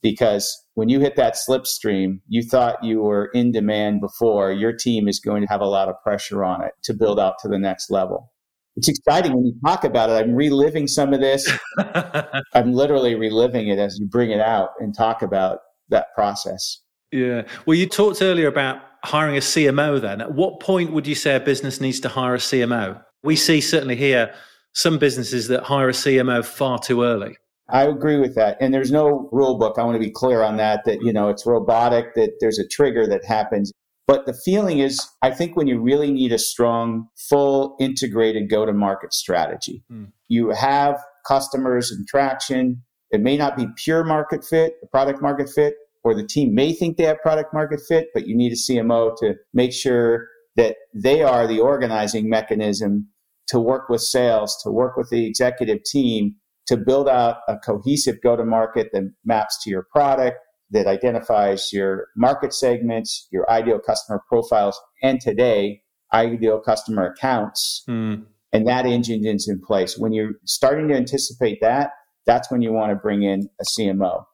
Because 0.04 0.56
when 0.76 0.89
you 0.89 1.00
hit 1.00 1.15
that 1.15 1.36
slipstream, 1.36 2.19
you 2.28 2.43
thought 2.43 2.84
you 2.84 3.02
were 3.02 3.32
in 3.34 3.52
demand 3.52 4.00
before, 4.00 4.52
your 4.52 4.74
team 4.74 5.08
is 5.08 5.19
going 5.19 5.41
to 5.41 5.47
have 5.47 5.62
a 5.62 5.65
lot 5.65 5.89
of 5.89 5.95
pressure 6.04 6.43
on 6.43 6.63
it 6.63 6.74
to 6.84 6.93
build 6.93 7.19
out 7.19 7.39
to 7.39 7.47
the 7.47 7.58
next 7.58 7.89
level. 7.89 8.31
It's 8.78 8.88
exciting 8.88 9.34
when 9.34 9.46
you 9.46 9.54
talk 9.66 9.84
about 9.84 10.10
it. 10.10 10.14
I'm 10.14 10.34
reliving 10.34 10.88
some 10.88 11.14
of 11.14 11.20
this. 11.20 11.52
I'm 12.54 12.74
literally 12.74 13.16
reliving 13.16 13.68
it 13.68 13.80
as 13.80 13.98
you 14.00 14.08
bring 14.08 14.32
it 14.32 14.40
out 14.40 14.70
and 14.80 14.96
talk 14.96 15.22
about 15.22 15.60
that 15.90 16.08
process. 16.16 16.80
Yeah. 17.12 17.44
Well, 17.66 17.76
you 17.76 17.88
talked 17.88 18.22
earlier 18.22 18.48
about 18.48 18.78
hiring 19.04 19.36
a 19.36 19.42
CMO 19.42 20.00
then. 20.00 20.22
At 20.22 20.34
what 20.34 20.60
point 20.60 20.94
would 20.94 21.06
you 21.06 21.16
say 21.16 21.36
a 21.36 21.40
business 21.40 21.82
needs 21.82 22.00
to 22.02 22.10
hire 22.10 22.36
a 22.36 22.40
CMO? 22.40 23.02
We 23.24 23.36
see 23.36 23.60
certainly 23.62 23.96
here 23.96 24.34
some 24.74 24.98
businesses 24.98 25.48
that 25.50 25.64
hire 25.64 25.90
a 25.90 25.94
CMO 25.94 26.46
far 26.46 26.80
too 26.80 27.04
early. 27.04 27.36
I 27.70 27.84
agree 27.84 28.18
with 28.18 28.36
that. 28.36 28.58
And 28.60 28.74
there's 28.74 28.92
no 28.92 29.30
rule 29.32 29.58
book. 29.58 29.78
I 29.78 29.84
want 29.84 29.96
to 29.96 30.00
be 30.00 30.12
clear 30.12 30.42
on 30.44 30.58
that, 30.58 30.84
that, 30.86 31.02
you 31.02 31.14
know, 31.14 31.30
it's 31.30 31.46
robotic, 31.46 32.16
that 32.16 32.32
there's 32.40 32.60
a 32.60 32.68
trigger 32.68 33.08
that 33.08 33.24
happens. 33.26 33.72
But 34.08 34.26
the 34.26 34.34
feeling 34.34 34.80
is, 34.80 35.08
I 35.22 35.32
think 35.32 35.56
when 35.56 35.68
you 35.68 35.80
really 35.80 36.12
need 36.12 36.32
a 36.32 36.38
strong, 36.38 37.08
full 37.30 37.76
integrated 37.80 38.50
go 38.50 38.66
to 38.66 38.74
market 38.74 39.14
strategy, 39.14 39.84
mm. 39.92 40.12
you 40.28 40.50
have 40.50 41.02
customers 41.26 41.92
and 41.92 42.08
traction. 42.08 42.84
It 43.12 43.22
may 43.22 43.38
not 43.38 43.56
be 43.56 43.68
pure 43.76 44.04
market 44.04 44.44
fit, 44.44 44.74
product 44.92 45.22
market 45.22 45.50
fit, 45.50 45.76
or 46.04 46.16
the 46.16 46.26
team 46.26 46.56
may 46.56 46.74
think 46.74 46.98
they 46.98 47.04
have 47.04 47.22
product 47.22 47.54
market 47.54 47.80
fit, 47.88 48.08
but 48.14 48.28
you 48.28 48.36
need 48.36 48.52
a 48.52 48.56
CMO 48.56 49.16
to 49.18 49.36
make 49.54 49.72
sure 49.72 50.28
that 50.56 50.76
they 50.94 51.22
are 51.22 51.48
the 51.48 51.60
organizing 51.60 52.30
mechanism 52.30 53.08
to 53.48 53.60
work 53.60 53.88
with 53.90 54.02
sales, 54.02 54.58
to 54.64 54.72
work 54.72 54.98
with 54.98 55.10
the 55.10 55.26
executive 55.26 55.84
team 55.84 56.36
to 56.68 56.78
build 56.78 57.10
out 57.10 57.38
a 57.48 57.58
cohesive 57.58 58.22
go 58.22 58.36
to 58.36 58.46
market 58.46 58.90
that 58.94 59.04
maps 59.26 59.62
to 59.64 59.70
your 59.70 59.86
product, 59.92 60.38
that 60.72 60.88
identifies 60.88 61.72
your 61.72 62.08
market 62.16 62.54
segments, 62.54 63.28
your 63.32 63.50
ideal 63.50 63.80
customer 63.80 64.22
profiles, 64.28 64.80
and 65.04 65.20
today, 65.22 65.82
ideal 66.14 66.60
customer 66.60 67.06
accounts. 67.06 67.84
Mm. 67.90 68.26
And 68.54 68.68
that 68.68 68.86
engine 68.86 69.26
is 69.26 69.48
in 69.48 69.62
place. 69.62 69.98
When 69.98 70.12
you're 70.12 70.34
starting 70.46 70.90
to 70.90 70.96
anticipate 70.96 71.60
that, 71.62 71.92
that's 72.26 72.52
when 72.52 72.62
you 72.62 72.74
want 72.74 72.92
to 72.92 72.96
bring 72.96 73.24
in 73.24 73.50
a 73.60 73.64
CMO 73.64 74.26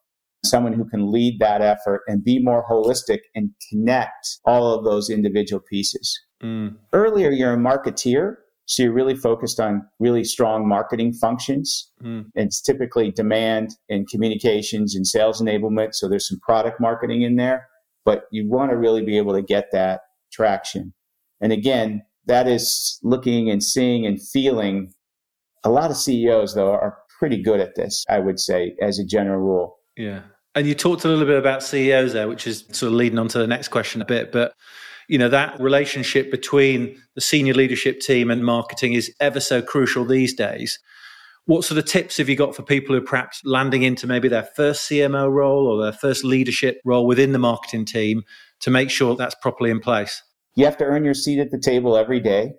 someone 0.44 0.72
who 0.72 0.84
can 0.84 1.10
lead 1.12 1.38
that 1.40 1.60
effort 1.62 2.02
and 2.06 2.24
be 2.24 2.38
more 2.38 2.64
holistic 2.68 3.20
and 3.34 3.50
connect 3.70 4.38
all 4.44 4.72
of 4.72 4.84
those 4.84 5.10
individual 5.10 5.60
pieces. 5.68 6.18
Mm. 6.42 6.76
Earlier, 6.92 7.30
you're 7.30 7.54
a 7.54 7.56
marketeer. 7.56 8.36
So 8.68 8.82
you're 8.82 8.92
really 8.92 9.16
focused 9.16 9.60
on 9.60 9.88
really 9.98 10.24
strong 10.24 10.68
marketing 10.68 11.14
functions. 11.14 11.90
Mm. 12.04 12.26
It's 12.34 12.60
typically 12.60 13.10
demand 13.10 13.70
and 13.88 14.06
communications 14.06 14.94
and 14.94 15.06
sales 15.06 15.40
enablement. 15.40 15.94
So 15.94 16.06
there's 16.06 16.28
some 16.28 16.38
product 16.40 16.78
marketing 16.78 17.22
in 17.22 17.36
there, 17.36 17.66
but 18.04 18.24
you 18.30 18.46
want 18.46 18.70
to 18.70 18.76
really 18.76 19.02
be 19.02 19.16
able 19.16 19.32
to 19.32 19.40
get 19.40 19.68
that 19.72 20.02
traction. 20.30 20.92
And 21.40 21.50
again, 21.50 22.02
that 22.26 22.46
is 22.46 22.98
looking 23.02 23.50
and 23.50 23.64
seeing 23.64 24.04
and 24.04 24.20
feeling. 24.20 24.92
A 25.64 25.70
lot 25.70 25.90
of 25.90 25.96
CEOs, 25.96 26.54
though, 26.54 26.70
are 26.70 26.98
pretty 27.18 27.42
good 27.42 27.60
at 27.60 27.74
this, 27.74 28.04
I 28.10 28.18
would 28.18 28.38
say, 28.38 28.76
as 28.82 28.98
a 28.98 29.04
general 29.04 29.40
rule. 29.40 29.78
Yeah. 29.96 30.20
And 30.54 30.66
you 30.66 30.74
talked 30.74 31.06
a 31.06 31.08
little 31.08 31.24
bit 31.24 31.38
about 31.38 31.62
CEOs 31.62 32.12
there, 32.12 32.28
which 32.28 32.46
is 32.46 32.66
sort 32.72 32.88
of 32.88 32.98
leading 32.98 33.18
on 33.18 33.28
to 33.28 33.38
the 33.38 33.46
next 33.46 33.68
question 33.68 34.02
a 34.02 34.04
bit. 34.04 34.30
But, 34.30 34.52
you 35.08 35.18
know, 35.18 35.28
that 35.28 35.58
relationship 35.58 36.30
between 36.30 37.00
the 37.14 37.20
senior 37.20 37.54
leadership 37.54 38.00
team 38.00 38.30
and 38.30 38.44
marketing 38.44 38.92
is 38.92 39.12
ever 39.20 39.40
so 39.40 39.60
crucial 39.62 40.04
these 40.04 40.34
days. 40.34 40.78
What 41.46 41.64
sort 41.64 41.78
of 41.78 41.86
tips 41.86 42.18
have 42.18 42.28
you 42.28 42.36
got 42.36 42.54
for 42.54 42.62
people 42.62 42.94
who 42.94 43.00
are 43.00 43.06
perhaps 43.06 43.40
landing 43.42 43.82
into 43.82 44.06
maybe 44.06 44.28
their 44.28 44.42
first 44.42 44.88
CMO 44.88 45.32
role 45.32 45.66
or 45.66 45.82
their 45.82 45.94
first 45.94 46.22
leadership 46.22 46.78
role 46.84 47.06
within 47.06 47.32
the 47.32 47.38
marketing 47.38 47.86
team 47.86 48.22
to 48.60 48.70
make 48.70 48.90
sure 48.90 49.16
that's 49.16 49.34
properly 49.36 49.70
in 49.70 49.80
place? 49.80 50.22
You 50.54 50.66
have 50.66 50.76
to 50.76 50.84
earn 50.84 51.06
your 51.06 51.14
seat 51.14 51.40
at 51.40 51.50
the 51.50 51.58
table 51.58 51.96
every 51.96 52.20
day. 52.20 52.52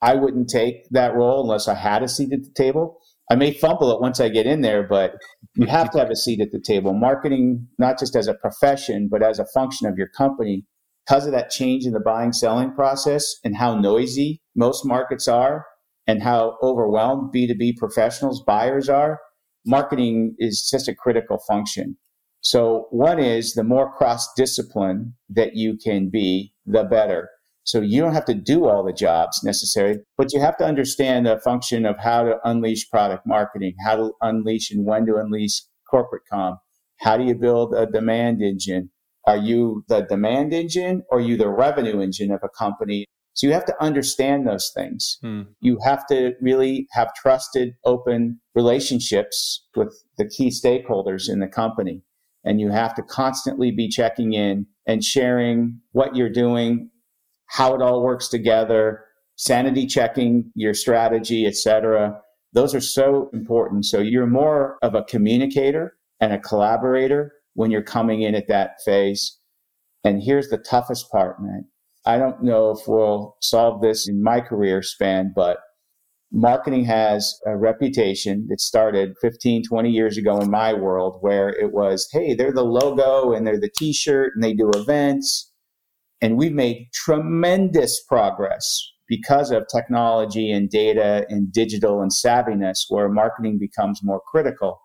I 0.00 0.14
wouldn't 0.14 0.48
take 0.48 0.88
that 0.92 1.14
role 1.14 1.42
unless 1.42 1.68
I 1.68 1.74
had 1.74 2.02
a 2.02 2.08
seat 2.08 2.32
at 2.32 2.42
the 2.42 2.52
table. 2.54 2.98
I 3.30 3.34
may 3.34 3.52
fumble 3.52 3.92
it 3.92 4.00
once 4.00 4.18
I 4.18 4.30
get 4.30 4.46
in 4.46 4.62
there, 4.62 4.82
but 4.82 5.14
you 5.54 5.66
have 5.66 5.90
to 5.90 5.98
have 5.98 6.10
a 6.10 6.16
seat 6.16 6.40
at 6.40 6.52
the 6.52 6.60
table. 6.60 6.94
Marketing, 6.94 7.68
not 7.78 7.98
just 7.98 8.16
as 8.16 8.28
a 8.28 8.34
profession, 8.34 9.08
but 9.10 9.22
as 9.22 9.38
a 9.38 9.46
function 9.46 9.86
of 9.86 9.98
your 9.98 10.08
company, 10.08 10.64
because 11.06 11.26
of 11.26 11.32
that 11.32 11.50
change 11.50 11.84
in 11.84 11.92
the 11.92 12.00
buying 12.00 12.32
selling 12.32 12.72
process 12.72 13.34
and 13.44 13.56
how 13.56 13.78
noisy 13.78 14.40
most 14.54 14.84
markets 14.84 15.26
are 15.28 15.66
and 16.06 16.22
how 16.22 16.56
overwhelmed 16.62 17.32
B2B 17.34 17.76
professionals, 17.76 18.42
buyers 18.44 18.88
are, 18.88 19.20
marketing 19.64 20.34
is 20.38 20.68
just 20.70 20.88
a 20.88 20.94
critical 20.94 21.38
function. 21.46 21.96
So, 22.40 22.88
one 22.90 23.20
is 23.20 23.54
the 23.54 23.62
more 23.62 23.92
cross 23.96 24.28
discipline 24.34 25.14
that 25.28 25.54
you 25.54 25.76
can 25.76 26.10
be, 26.10 26.52
the 26.66 26.82
better. 26.82 27.28
So 27.64 27.80
you 27.80 28.00
don't 28.00 28.14
have 28.14 28.24
to 28.24 28.34
do 28.34 28.66
all 28.66 28.82
the 28.82 28.92
jobs 28.92 29.42
necessary, 29.44 29.98
but 30.18 30.32
you 30.32 30.40
have 30.40 30.56
to 30.56 30.64
understand 30.64 31.26
the 31.26 31.38
function 31.38 31.86
of 31.86 31.96
how 31.98 32.24
to 32.24 32.38
unleash 32.44 32.90
product 32.90 33.24
marketing, 33.26 33.74
how 33.84 33.96
to 33.96 34.12
unleash 34.20 34.72
and 34.72 34.84
when 34.84 35.06
to 35.06 35.16
unleash 35.16 35.62
corporate 35.88 36.24
com. 36.30 36.58
How 36.98 37.16
do 37.16 37.24
you 37.24 37.36
build 37.36 37.74
a 37.74 37.86
demand 37.86 38.42
engine? 38.42 38.90
Are 39.26 39.36
you 39.36 39.84
the 39.88 40.00
demand 40.00 40.52
engine 40.52 41.02
or 41.10 41.18
are 41.18 41.22
you 41.22 41.36
the 41.36 41.48
revenue 41.48 42.00
engine 42.00 42.30
of 42.32 42.40
a 42.42 42.48
company? 42.48 43.06
So 43.34 43.46
you 43.46 43.52
have 43.52 43.64
to 43.66 43.82
understand 43.82 44.46
those 44.46 44.70
things. 44.74 45.18
Hmm. 45.22 45.42
You 45.60 45.78
have 45.84 46.06
to 46.08 46.32
really 46.40 46.86
have 46.92 47.14
trusted, 47.14 47.74
open 47.84 48.40
relationships 48.54 49.66
with 49.74 49.94
the 50.18 50.28
key 50.28 50.48
stakeholders 50.48 51.30
in 51.30 51.40
the 51.40 51.48
company. 51.48 52.02
And 52.44 52.60
you 52.60 52.70
have 52.70 52.94
to 52.96 53.02
constantly 53.02 53.70
be 53.70 53.88
checking 53.88 54.32
in 54.32 54.66
and 54.86 55.04
sharing 55.04 55.80
what 55.92 56.16
you're 56.16 56.28
doing, 56.28 56.90
how 57.46 57.74
it 57.74 57.80
all 57.80 58.02
works 58.02 58.28
together, 58.28 59.04
sanity 59.36 59.86
checking 59.86 60.50
your 60.54 60.74
strategy, 60.74 61.46
etc. 61.46 62.20
Those 62.52 62.74
are 62.74 62.80
so 62.80 63.30
important. 63.32 63.86
So 63.86 64.00
you're 64.00 64.26
more 64.26 64.76
of 64.82 64.94
a 64.94 65.04
communicator 65.04 65.96
and 66.20 66.32
a 66.32 66.38
collaborator 66.38 67.32
when 67.54 67.70
you're 67.70 67.82
coming 67.82 68.22
in 68.22 68.34
at 68.34 68.48
that 68.48 68.76
phase. 68.84 69.38
And 70.04 70.22
here's 70.22 70.48
the 70.48 70.58
toughest 70.58 71.10
part, 71.10 71.42
man. 71.42 71.64
I 72.04 72.18
don't 72.18 72.42
know 72.42 72.70
if 72.70 72.88
we'll 72.88 73.36
solve 73.40 73.80
this 73.80 74.08
in 74.08 74.22
my 74.22 74.40
career 74.40 74.82
span, 74.82 75.32
but 75.34 75.58
marketing 76.32 76.84
has 76.84 77.38
a 77.46 77.56
reputation 77.56 78.46
that 78.48 78.60
started 78.60 79.14
15, 79.20 79.62
20 79.68 79.90
years 79.90 80.16
ago 80.16 80.40
in 80.40 80.50
my 80.50 80.72
world 80.72 81.18
where 81.20 81.50
it 81.50 81.72
was, 81.72 82.08
hey, 82.10 82.34
they're 82.34 82.52
the 82.52 82.64
logo 82.64 83.32
and 83.32 83.46
they're 83.46 83.60
the 83.60 83.70
t 83.76 83.92
shirt 83.92 84.32
and 84.34 84.42
they 84.42 84.54
do 84.54 84.70
events 84.70 85.52
and 86.22 86.36
we've 86.36 86.54
made 86.54 86.88
tremendous 86.94 88.00
progress 88.00 88.80
because 89.08 89.50
of 89.50 89.66
technology 89.66 90.52
and 90.52 90.70
data 90.70 91.26
and 91.28 91.52
digital 91.52 92.00
and 92.00 92.12
savviness 92.12 92.84
where 92.88 93.08
marketing 93.08 93.58
becomes 93.58 94.00
more 94.04 94.22
critical. 94.30 94.80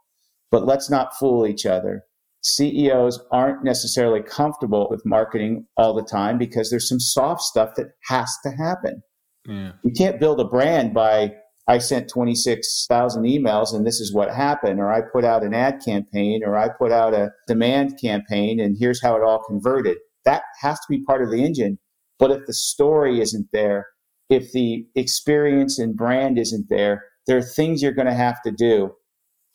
But 0.50 0.66
let's 0.66 0.90
not 0.90 1.16
fool 1.16 1.46
each 1.46 1.66
other. 1.66 2.02
CEOs 2.44 3.20
aren't 3.32 3.64
necessarily 3.64 4.22
comfortable 4.22 4.88
with 4.90 5.02
marketing 5.06 5.66
all 5.76 5.94
the 5.94 6.04
time 6.04 6.38
because 6.38 6.70
there's 6.70 6.88
some 6.88 7.00
soft 7.00 7.42
stuff 7.42 7.72
that 7.76 7.88
has 8.08 8.32
to 8.44 8.52
happen. 8.52 9.02
Yeah. 9.46 9.72
You 9.84 9.92
can't 9.92 10.20
build 10.20 10.40
a 10.40 10.46
brand 10.46 10.94
by 10.94 11.34
I 11.70 11.80
sent 11.80 12.10
26,000 12.10 13.24
emails 13.24 13.74
and 13.74 13.86
this 13.86 14.00
is 14.00 14.14
what 14.14 14.34
happened, 14.34 14.80
or 14.80 14.92
I 14.92 15.02
put 15.02 15.26
out 15.26 15.44
an 15.44 15.54
ad 15.54 15.82
campaign, 15.84 16.42
or 16.46 16.58
I 16.58 16.70
put 16.70 16.92
out 16.92 17.14
a 17.14 17.32
demand 17.48 18.00
campaign 18.02 18.60
and 18.60 18.78
here's 18.80 19.02
how 19.02 19.16
it 19.18 19.24
all 19.24 19.44
converted 19.46 19.98
that 20.28 20.44
has 20.60 20.78
to 20.78 20.86
be 20.90 21.04
part 21.04 21.24
of 21.24 21.32
the 21.32 21.44
engine. 21.44 21.80
But 22.20 22.32
if 22.32 22.46
the 22.46 22.54
story 22.54 23.22
isn't 23.22 23.48
there, 23.54 23.88
if 24.30 24.52
the 24.52 24.86
experience 24.96 25.80
and 25.80 25.96
brand 25.96 26.38
isn't 26.38 26.68
there, 26.70 27.06
there 27.26 27.38
are 27.38 27.42
things 27.42 27.82
you're 27.82 27.94
going 27.94 28.08
to 28.08 28.14
have 28.14 28.42
to 28.44 28.52
do. 28.52 28.92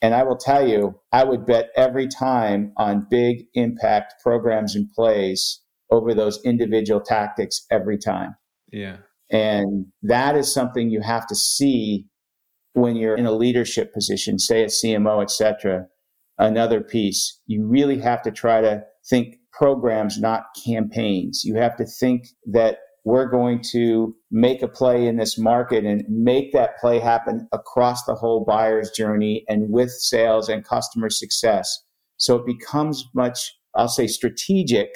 And 0.02 0.14
I 0.14 0.24
will 0.24 0.36
tell 0.36 0.66
you, 0.66 1.00
I 1.12 1.22
would 1.22 1.46
bet 1.46 1.70
every 1.76 2.08
time 2.08 2.72
on 2.76 3.06
big 3.08 3.44
impact 3.54 4.14
programs 4.22 4.74
and 4.74 4.90
plays 4.92 5.60
over 5.90 6.12
those 6.12 6.40
individual 6.44 7.00
tactics 7.00 7.64
every 7.70 7.98
time. 7.98 8.34
Yeah. 8.72 8.96
And 9.30 9.86
that 10.02 10.36
is 10.36 10.52
something 10.52 10.90
you 10.90 11.00
have 11.00 11.26
to 11.28 11.36
see 11.36 12.08
when 12.74 12.96
you're 12.96 13.16
in 13.16 13.26
a 13.26 13.32
leadership 13.32 13.94
position, 13.94 14.38
say 14.38 14.62
a 14.62 14.66
CMO, 14.66 15.22
et 15.22 15.30
cetera. 15.30 15.86
Another 16.38 16.80
piece, 16.80 17.40
you 17.46 17.66
really 17.66 17.98
have 17.98 18.22
to 18.22 18.30
try 18.32 18.60
to 18.60 18.82
think 19.08 19.36
programs, 19.52 20.18
not 20.18 20.46
campaigns. 20.64 21.42
You 21.44 21.56
have 21.56 21.76
to 21.76 21.84
think 21.84 22.26
that 22.46 22.78
we're 23.04 23.28
going 23.28 23.62
to 23.72 24.14
make 24.30 24.62
a 24.62 24.68
play 24.68 25.06
in 25.06 25.16
this 25.16 25.36
market 25.36 25.84
and 25.84 26.04
make 26.08 26.52
that 26.52 26.78
play 26.78 26.98
happen 26.98 27.48
across 27.52 28.04
the 28.04 28.14
whole 28.14 28.44
buyer's 28.44 28.90
journey 28.90 29.44
and 29.48 29.70
with 29.70 29.90
sales 29.90 30.48
and 30.48 30.64
customer 30.64 31.10
success. 31.10 31.82
So 32.18 32.36
it 32.36 32.46
becomes 32.46 33.04
much, 33.14 33.52
I'll 33.74 33.88
say 33.88 34.06
strategic, 34.06 34.90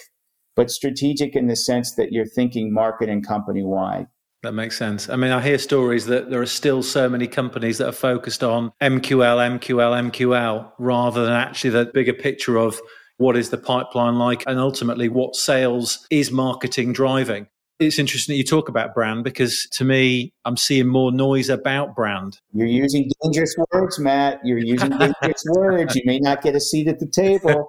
but 0.55 0.71
strategic 0.71 1.35
in 1.35 1.49
the 1.49 1.57
sense 1.57 1.97
that 1.97 2.12
you're 2.12 2.27
thinking 2.27 2.73
market 2.73 3.09
and 3.09 3.27
company 3.27 3.64
wide. 3.64 4.07
That 4.42 4.53
makes 4.53 4.79
sense. 4.79 5.09
I 5.09 5.16
mean, 5.16 5.33
I 5.33 5.42
hear 5.42 5.59
stories 5.59 6.07
that 6.07 6.31
there 6.31 6.40
are 6.40 6.47
still 6.47 6.83
so 6.83 7.09
many 7.09 7.27
companies 7.27 7.79
that 7.79 7.88
are 7.88 7.92
focused 7.92 8.45
on 8.45 8.71
MQL, 8.81 9.59
MQL, 9.59 10.11
MQL, 10.11 10.71
rather 10.79 11.25
than 11.25 11.33
actually 11.33 11.71
the 11.71 11.87
bigger 11.87 12.12
picture 12.12 12.57
of 12.57 12.81
what 13.16 13.37
is 13.37 13.51
the 13.51 13.59
pipeline 13.59 14.19
like 14.19 14.45
and 14.47 14.61
ultimately 14.61 15.09
what 15.09 15.35
sales 15.35 16.07
is 16.11 16.31
marketing 16.31 16.92
driving. 16.92 17.49
It's 17.78 17.98
interesting 17.98 18.32
that 18.32 18.38
you 18.38 18.44
talk 18.44 18.70
about 18.70 18.94
brand 18.94 19.22
because 19.22 19.68
to 19.72 19.84
me, 19.84 20.32
I'm 20.46 20.56
seeing 20.56 20.86
more 20.86 21.12
noise 21.12 21.50
about 21.50 21.94
brand. 21.94 22.38
You're 22.52 22.66
using 22.66 23.10
dangerous 23.22 23.54
words, 23.70 23.98
Matt. 23.98 24.40
You're 24.44 24.58
using 24.58 24.90
dangerous 24.90 25.44
words. 25.56 25.94
You 25.94 26.02
may 26.06 26.18
not 26.18 26.40
get 26.40 26.54
a 26.54 26.60
seat 26.60 26.88
at 26.88 27.00
the 27.00 27.06
table. 27.06 27.68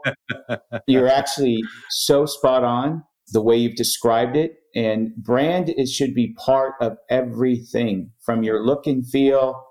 You're 0.87 1.09
actually 1.09 1.61
so 1.89 2.25
spot 2.25 2.63
on 2.63 3.03
the 3.33 3.41
way 3.41 3.57
you've 3.57 3.75
described 3.75 4.37
it. 4.37 4.53
And 4.73 5.13
brand 5.17 5.73
is 5.75 5.91
should 5.91 6.13
be 6.13 6.33
part 6.37 6.75
of 6.79 6.95
everything 7.09 8.11
from 8.23 8.43
your 8.43 8.65
look 8.65 8.87
and 8.87 9.05
feel. 9.09 9.61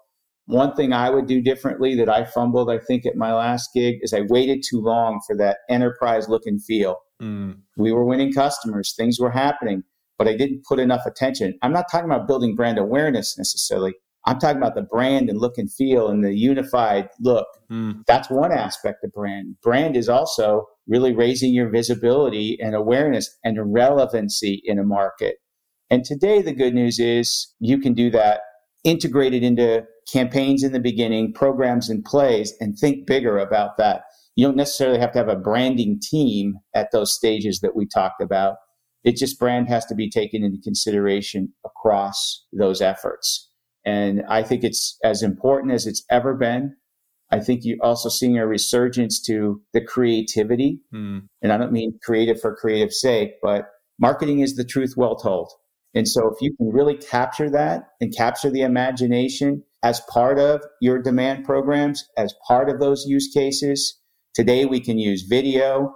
One 0.44 0.74
thing 0.74 0.92
I 0.92 1.08
would 1.08 1.26
do 1.26 1.40
differently 1.40 1.94
that 1.96 2.10
I 2.10 2.24
fumbled, 2.24 2.70
I 2.70 2.78
think, 2.78 3.06
at 3.06 3.16
my 3.16 3.32
last 3.32 3.70
gig 3.74 3.96
is 4.02 4.12
I 4.12 4.20
waited 4.28 4.62
too 4.68 4.80
long 4.82 5.20
for 5.26 5.34
that 5.38 5.58
enterprise 5.70 6.28
look 6.28 6.42
and 6.44 6.62
feel. 6.62 6.98
Mm. 7.22 7.60
We 7.78 7.92
were 7.92 8.04
winning 8.04 8.34
customers, 8.34 8.94
things 8.94 9.18
were 9.18 9.30
happening 9.30 9.82
but 10.18 10.28
I 10.28 10.36
didn't 10.36 10.64
put 10.64 10.78
enough 10.78 11.06
attention. 11.06 11.58
I'm 11.62 11.72
not 11.72 11.86
talking 11.90 12.10
about 12.10 12.26
building 12.26 12.54
brand 12.54 12.78
awareness 12.78 13.36
necessarily. 13.36 13.94
I'm 14.26 14.40
talking 14.40 14.56
about 14.56 14.74
the 14.74 14.82
brand 14.82 15.30
and 15.30 15.38
look 15.40 15.56
and 15.56 15.72
feel 15.72 16.08
and 16.08 16.24
the 16.24 16.34
unified 16.34 17.08
look. 17.20 17.46
Mm. 17.70 18.02
That's 18.06 18.28
one 18.28 18.50
aspect 18.50 19.04
of 19.04 19.12
brand. 19.12 19.56
Brand 19.62 19.96
is 19.96 20.08
also 20.08 20.66
really 20.88 21.14
raising 21.14 21.54
your 21.54 21.70
visibility 21.70 22.58
and 22.60 22.74
awareness 22.74 23.36
and 23.44 23.72
relevancy 23.72 24.62
in 24.64 24.78
a 24.78 24.84
market. 24.84 25.36
And 25.90 26.04
today, 26.04 26.42
the 26.42 26.52
good 26.52 26.74
news 26.74 26.98
is 26.98 27.54
you 27.60 27.78
can 27.78 27.94
do 27.94 28.10
that 28.10 28.40
integrated 28.82 29.44
into 29.44 29.84
campaigns 30.10 30.64
in 30.64 30.72
the 30.72 30.80
beginning, 30.80 31.32
programs 31.32 31.88
and 31.88 32.04
plays, 32.04 32.52
and 32.60 32.76
think 32.76 33.06
bigger 33.06 33.38
about 33.38 33.76
that. 33.78 34.02
You 34.34 34.46
don't 34.46 34.56
necessarily 34.56 34.98
have 34.98 35.12
to 35.12 35.18
have 35.18 35.28
a 35.28 35.36
branding 35.36 36.00
team 36.00 36.58
at 36.74 36.90
those 36.92 37.14
stages 37.14 37.60
that 37.60 37.74
we 37.74 37.86
talked 37.86 38.20
about. 38.20 38.56
It 39.06 39.16
just 39.16 39.38
brand 39.38 39.68
has 39.68 39.86
to 39.86 39.94
be 39.94 40.10
taken 40.10 40.42
into 40.42 40.58
consideration 40.60 41.52
across 41.64 42.44
those 42.52 42.82
efforts. 42.82 43.48
And 43.84 44.24
I 44.28 44.42
think 44.42 44.64
it's 44.64 44.98
as 45.04 45.22
important 45.22 45.72
as 45.72 45.86
it's 45.86 46.04
ever 46.10 46.34
been. 46.34 46.74
I 47.30 47.38
think 47.38 47.60
you're 47.62 47.82
also 47.82 48.08
seeing 48.08 48.36
a 48.36 48.48
resurgence 48.48 49.22
to 49.26 49.62
the 49.72 49.80
creativity. 49.80 50.80
Mm. 50.92 51.28
And 51.40 51.52
I 51.52 51.56
don't 51.56 51.70
mean 51.70 52.00
creative 52.02 52.40
for 52.40 52.56
creative 52.56 52.92
sake, 52.92 53.34
but 53.40 53.68
marketing 54.00 54.40
is 54.40 54.56
the 54.56 54.64
truth 54.64 54.94
well 54.96 55.14
told. 55.14 55.52
And 55.94 56.08
so 56.08 56.26
if 56.26 56.40
you 56.40 56.54
can 56.56 56.70
really 56.72 56.96
capture 56.96 57.48
that 57.50 57.84
and 58.00 58.14
capture 58.14 58.50
the 58.50 58.62
imagination 58.62 59.62
as 59.84 60.02
part 60.12 60.40
of 60.40 60.62
your 60.80 61.00
demand 61.00 61.44
programs, 61.44 62.04
as 62.18 62.34
part 62.48 62.68
of 62.68 62.80
those 62.80 63.04
use 63.06 63.30
cases, 63.32 64.00
today 64.34 64.64
we 64.64 64.80
can 64.80 64.98
use 64.98 65.22
video, 65.22 65.94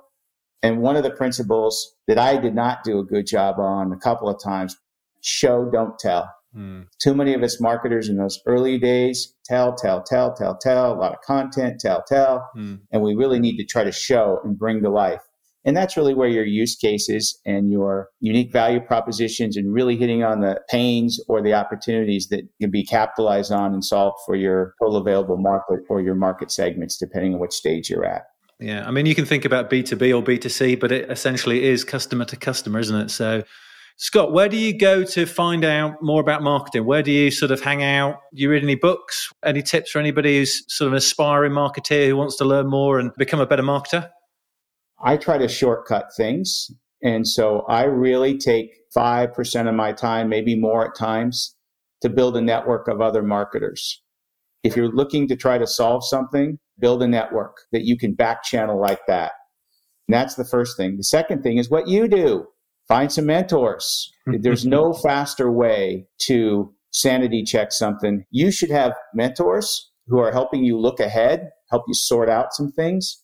and 0.62 0.80
one 0.80 0.96
of 0.96 1.02
the 1.02 1.10
principles 1.10 1.94
that 2.06 2.18
I 2.18 2.36
did 2.36 2.54
not 2.54 2.84
do 2.84 2.98
a 2.98 3.04
good 3.04 3.26
job 3.26 3.58
on 3.58 3.92
a 3.92 3.96
couple 3.96 4.28
of 4.28 4.42
times 4.42 4.76
show, 5.22 5.70
don't 5.70 5.98
tell. 5.98 6.30
Mm. 6.56 6.86
Too 7.00 7.14
many 7.14 7.34
of 7.34 7.42
us 7.42 7.60
marketers 7.60 8.08
in 8.08 8.16
those 8.16 8.40
early 8.46 8.78
days 8.78 9.34
tell, 9.44 9.74
tell, 9.74 10.02
tell, 10.02 10.34
tell, 10.34 10.56
tell, 10.56 10.92
a 10.92 10.98
lot 10.98 11.12
of 11.12 11.20
content, 11.22 11.80
tell, 11.80 12.02
tell. 12.06 12.50
Mm. 12.56 12.80
And 12.90 13.02
we 13.02 13.14
really 13.14 13.38
need 13.38 13.56
to 13.58 13.64
try 13.64 13.84
to 13.84 13.92
show 13.92 14.40
and 14.44 14.58
bring 14.58 14.82
to 14.82 14.90
life. 14.90 15.20
And 15.64 15.76
that's 15.76 15.96
really 15.96 16.14
where 16.14 16.28
your 16.28 16.44
use 16.44 16.74
cases 16.74 17.38
and 17.44 17.70
your 17.70 18.08
unique 18.20 18.50
value 18.50 18.80
propositions 18.80 19.58
and 19.58 19.72
really 19.72 19.96
hitting 19.96 20.24
on 20.24 20.40
the 20.40 20.58
pains 20.70 21.20
or 21.28 21.42
the 21.42 21.52
opportunities 21.52 22.28
that 22.28 22.48
can 22.60 22.70
be 22.70 22.84
capitalized 22.84 23.52
on 23.52 23.74
and 23.74 23.84
solved 23.84 24.16
for 24.24 24.34
your 24.34 24.74
total 24.80 24.96
available 24.96 25.36
market 25.36 25.80
or 25.90 26.00
your 26.00 26.14
market 26.14 26.50
segments, 26.50 26.96
depending 26.96 27.34
on 27.34 27.40
which 27.40 27.52
stage 27.52 27.90
you're 27.90 28.06
at. 28.06 28.22
Yeah, 28.60 28.86
I 28.86 28.90
mean, 28.90 29.06
you 29.06 29.14
can 29.14 29.24
think 29.24 29.46
about 29.46 29.70
B2B 29.70 30.14
or 30.14 30.22
B2C, 30.22 30.78
but 30.78 30.92
it 30.92 31.10
essentially 31.10 31.64
is 31.64 31.82
customer 31.82 32.26
to 32.26 32.36
customer, 32.36 32.78
isn't 32.78 32.96
it? 32.96 33.10
So, 33.10 33.42
Scott, 33.96 34.32
where 34.32 34.50
do 34.50 34.56
you 34.56 34.76
go 34.76 35.02
to 35.02 35.26
find 35.26 35.64
out 35.64 36.02
more 36.02 36.20
about 36.20 36.42
marketing? 36.42 36.84
Where 36.84 37.02
do 37.02 37.10
you 37.10 37.30
sort 37.30 37.50
of 37.50 37.62
hang 37.62 37.82
out? 37.82 38.18
Do 38.34 38.42
you 38.42 38.50
read 38.50 38.62
any 38.62 38.74
books? 38.74 39.32
Any 39.44 39.62
tips 39.62 39.90
for 39.90 39.98
anybody 39.98 40.38
who's 40.38 40.62
sort 40.74 40.88
of 40.88 40.92
an 40.92 40.98
aspiring 40.98 41.52
marketeer 41.52 42.06
who 42.06 42.16
wants 42.16 42.36
to 42.36 42.44
learn 42.44 42.68
more 42.68 42.98
and 42.98 43.12
become 43.16 43.40
a 43.40 43.46
better 43.46 43.62
marketer? 43.62 44.10
I 45.02 45.16
try 45.16 45.38
to 45.38 45.48
shortcut 45.48 46.14
things. 46.14 46.70
And 47.02 47.26
so 47.26 47.60
I 47.68 47.84
really 47.84 48.36
take 48.36 48.74
5% 48.94 49.68
of 49.68 49.74
my 49.74 49.92
time, 49.92 50.28
maybe 50.28 50.54
more 50.54 50.86
at 50.86 50.94
times, 50.94 51.54
to 52.02 52.10
build 52.10 52.36
a 52.36 52.42
network 52.42 52.88
of 52.88 53.00
other 53.00 53.22
marketers. 53.22 54.02
If 54.62 54.76
you're 54.76 54.92
looking 54.92 55.28
to 55.28 55.36
try 55.36 55.56
to 55.56 55.66
solve 55.66 56.04
something, 56.04 56.58
build 56.80 57.02
a 57.02 57.08
network 57.08 57.58
that 57.72 57.84
you 57.84 57.96
can 57.96 58.14
back 58.14 58.42
channel 58.42 58.80
like 58.80 59.00
that. 59.06 59.32
And 60.08 60.14
that's 60.14 60.34
the 60.34 60.44
first 60.44 60.76
thing. 60.76 60.96
The 60.96 61.04
second 61.04 61.42
thing 61.42 61.58
is 61.58 61.70
what 61.70 61.88
you 61.88 62.08
do. 62.08 62.46
Find 62.88 63.12
some 63.12 63.26
mentors. 63.26 64.12
There's 64.26 64.66
no 64.66 64.92
faster 64.92 65.50
way 65.50 66.06
to 66.22 66.74
sanity 66.90 67.44
check 67.44 67.72
something. 67.72 68.24
You 68.30 68.50
should 68.50 68.70
have 68.70 68.94
mentors 69.14 69.90
who 70.08 70.18
are 70.18 70.32
helping 70.32 70.64
you 70.64 70.78
look 70.78 70.98
ahead, 70.98 71.50
help 71.70 71.84
you 71.86 71.94
sort 71.94 72.28
out 72.28 72.52
some 72.52 72.72
things. 72.72 73.22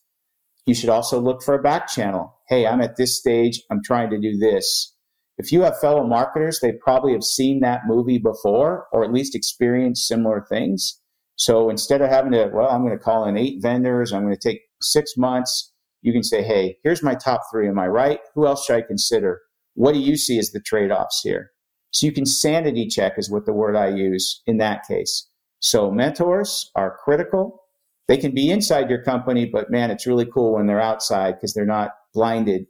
You 0.65 0.73
should 0.73 0.89
also 0.89 1.19
look 1.19 1.43
for 1.43 1.53
a 1.53 1.61
back 1.61 1.87
channel. 1.87 2.37
Hey, 2.47 2.65
I'm 2.65 2.81
at 2.81 2.95
this 2.95 3.17
stage. 3.17 3.61
I'm 3.69 3.83
trying 3.83 4.09
to 4.11 4.19
do 4.19 4.37
this. 4.37 4.93
If 5.37 5.51
you 5.51 5.61
have 5.61 5.79
fellow 5.79 6.05
marketers, 6.05 6.59
they 6.61 6.71
probably 6.71 7.13
have 7.13 7.23
seen 7.23 7.59
that 7.59 7.81
movie 7.85 8.17
before 8.17 8.87
or 8.91 9.03
at 9.03 9.13
least 9.13 9.35
experienced 9.35 10.07
similar 10.07 10.45
things. 10.49 10.99
So 11.37 11.69
instead 11.69 12.01
of 12.01 12.09
having 12.09 12.31
to, 12.31 12.49
well, 12.53 12.69
I'm 12.69 12.81
going 12.81 12.97
to 12.97 13.03
call 13.03 13.25
in 13.25 13.37
eight 13.37 13.61
vendors, 13.61 14.11
I'm 14.11 14.23
going 14.23 14.35
to 14.35 14.49
take 14.49 14.61
six 14.81 15.15
months, 15.15 15.71
you 16.01 16.11
can 16.11 16.23
say, 16.23 16.43
hey, 16.43 16.77
here's 16.83 17.03
my 17.03 17.15
top 17.15 17.41
three. 17.51 17.67
Am 17.67 17.79
I 17.79 17.87
right? 17.87 18.19
Who 18.35 18.45
else 18.47 18.65
should 18.65 18.75
I 18.75 18.81
consider? 18.81 19.41
What 19.75 19.93
do 19.93 19.99
you 19.99 20.17
see 20.17 20.39
as 20.39 20.51
the 20.51 20.59
trade 20.59 20.91
offs 20.91 21.21
here? 21.23 21.51
So 21.91 22.05
you 22.05 22.11
can 22.11 22.25
sanity 22.25 22.87
check, 22.87 23.13
is 23.17 23.29
what 23.29 23.45
the 23.45 23.53
word 23.53 23.75
I 23.75 23.89
use 23.89 24.41
in 24.45 24.57
that 24.57 24.81
case. 24.87 25.29
So 25.59 25.91
mentors 25.91 26.71
are 26.75 26.97
critical. 27.03 27.61
They 28.07 28.17
can 28.17 28.33
be 28.33 28.49
inside 28.49 28.89
your 28.89 29.03
company, 29.03 29.45
but 29.45 29.69
man, 29.69 29.91
it's 29.91 30.07
really 30.07 30.25
cool 30.25 30.55
when 30.55 30.67
they're 30.67 30.81
outside 30.81 31.35
because 31.35 31.53
they're 31.53 31.65
not 31.65 31.91
blinded. 32.13 32.65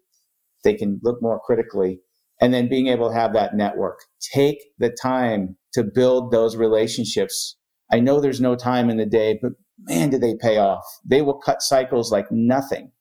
They 0.63 0.73
can 0.73 0.99
look 1.03 1.21
more 1.21 1.39
critically. 1.39 2.01
And 2.41 2.53
then 2.53 2.69
being 2.69 2.88
able 2.88 3.10
to 3.10 3.15
have 3.15 3.34
that 3.34 3.56
network. 3.56 3.99
Take 4.34 4.60
the 4.77 4.89
time 4.89 5.58
to 5.73 5.84
build 5.84 6.32
those 6.32 6.56
relationships 6.56 7.57
I 7.91 8.00
know 8.00 8.19
there's 8.19 8.41
no 8.41 8.56
time 8.56 8.89
in 8.89 8.97
the 8.97 9.06
day, 9.06 9.39
but 9.41 9.54
man, 9.80 10.10
do 10.10 10.17
they 10.17 10.36
pay 10.36 10.58
off. 10.58 10.84
They 11.06 11.21
will 11.21 11.38
cut 11.38 11.62
cycles 11.62 12.12
like 12.12 12.32
nothing, 12.32 12.91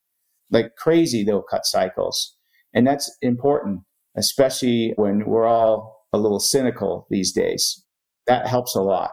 like 0.50 0.76
crazy, 0.76 1.24
they'll 1.24 1.42
cut 1.42 1.66
cycles. 1.66 2.36
And 2.74 2.86
that's 2.86 3.14
important, 3.22 3.80
especially 4.16 4.92
when 4.96 5.24
we're 5.26 5.46
all 5.46 6.06
a 6.12 6.18
little 6.18 6.40
cynical 6.40 7.06
these 7.10 7.32
days. 7.32 7.82
That 8.26 8.46
helps 8.46 8.74
a 8.74 8.82
lot. 8.82 9.10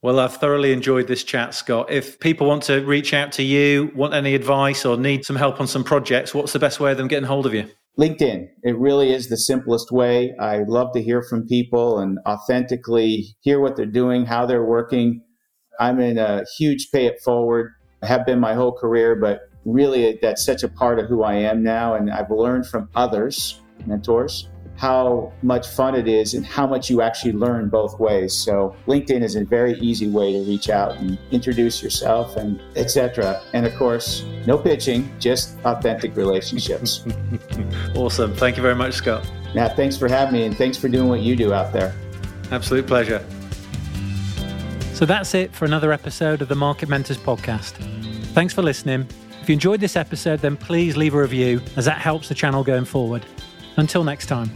Well, 0.00 0.20
I've 0.20 0.36
thoroughly 0.36 0.72
enjoyed 0.72 1.08
this 1.08 1.24
chat, 1.24 1.54
Scott. 1.54 1.90
If 1.90 2.20
people 2.20 2.46
want 2.46 2.62
to 2.64 2.84
reach 2.84 3.12
out 3.12 3.32
to 3.32 3.42
you, 3.42 3.90
want 3.96 4.14
any 4.14 4.36
advice, 4.36 4.84
or 4.84 4.96
need 4.96 5.24
some 5.24 5.34
help 5.34 5.60
on 5.60 5.66
some 5.66 5.82
projects, 5.82 6.32
what's 6.32 6.52
the 6.52 6.60
best 6.60 6.78
way 6.78 6.92
of 6.92 6.98
them 6.98 7.08
getting 7.08 7.26
hold 7.26 7.46
of 7.46 7.54
you? 7.54 7.68
LinkedIn. 7.98 8.46
It 8.62 8.78
really 8.78 9.12
is 9.12 9.28
the 9.28 9.36
simplest 9.36 9.90
way. 9.90 10.32
I 10.38 10.62
love 10.68 10.92
to 10.92 11.02
hear 11.02 11.20
from 11.20 11.48
people 11.48 11.98
and 11.98 12.18
authentically 12.26 13.34
hear 13.40 13.60
what 13.60 13.74
they're 13.74 13.86
doing, 13.86 14.24
how 14.24 14.46
they're 14.46 14.64
working. 14.64 15.20
I'm 15.80 15.98
in 15.98 16.16
a 16.16 16.44
huge 16.56 16.90
pay 16.92 17.06
it 17.06 17.20
forward. 17.24 17.72
I 18.02 18.06
have 18.06 18.24
been 18.24 18.38
my 18.38 18.54
whole 18.54 18.72
career, 18.72 19.16
but 19.16 19.40
really 19.64 20.16
that's 20.22 20.44
such 20.44 20.62
a 20.62 20.68
part 20.68 21.00
of 21.00 21.06
who 21.06 21.24
I 21.24 21.34
am 21.34 21.64
now. 21.64 21.94
And 21.94 22.08
I've 22.08 22.30
learned 22.30 22.68
from 22.68 22.88
others, 22.94 23.60
mentors, 23.84 24.48
how 24.78 25.32
much 25.42 25.66
fun 25.68 25.96
it 25.96 26.06
is 26.06 26.34
and 26.34 26.46
how 26.46 26.66
much 26.66 26.88
you 26.88 27.02
actually 27.02 27.32
learn 27.32 27.68
both 27.68 27.98
ways. 27.98 28.32
So 28.32 28.74
LinkedIn 28.86 29.22
is 29.22 29.34
a 29.34 29.44
very 29.44 29.74
easy 29.80 30.08
way 30.08 30.32
to 30.32 30.40
reach 30.44 30.70
out 30.70 30.96
and 30.96 31.18
introduce 31.32 31.82
yourself 31.82 32.36
and 32.36 32.60
etc. 32.76 33.42
And 33.52 33.66
of 33.66 33.74
course, 33.74 34.24
no 34.46 34.56
pitching, 34.56 35.12
just 35.18 35.58
authentic 35.64 36.16
relationships. 36.16 37.04
awesome. 37.96 38.34
Thank 38.34 38.56
you 38.56 38.62
very 38.62 38.76
much, 38.76 38.94
Scott. 38.94 39.28
Matt, 39.52 39.74
thanks 39.74 39.96
for 39.96 40.08
having 40.08 40.34
me 40.34 40.44
and 40.44 40.56
thanks 40.56 40.78
for 40.78 40.88
doing 40.88 41.08
what 41.08 41.20
you 41.20 41.34
do 41.34 41.52
out 41.52 41.72
there. 41.72 41.92
Absolute 42.52 42.86
pleasure. 42.86 43.24
So 44.94 45.06
that's 45.06 45.34
it 45.34 45.52
for 45.52 45.64
another 45.64 45.92
episode 45.92 46.40
of 46.40 46.48
the 46.48 46.54
Market 46.54 46.88
Mentors 46.88 47.18
podcast. 47.18 47.72
Thanks 48.32 48.54
for 48.54 48.62
listening. 48.62 49.08
If 49.42 49.48
you 49.48 49.54
enjoyed 49.54 49.80
this 49.80 49.96
episode, 49.96 50.38
then 50.40 50.56
please 50.56 50.96
leave 50.96 51.14
a 51.14 51.18
review 51.18 51.60
as 51.76 51.84
that 51.86 51.98
helps 51.98 52.28
the 52.28 52.34
channel 52.34 52.62
going 52.62 52.84
forward. 52.84 53.24
Until 53.76 54.04
next 54.04 54.26
time. 54.26 54.50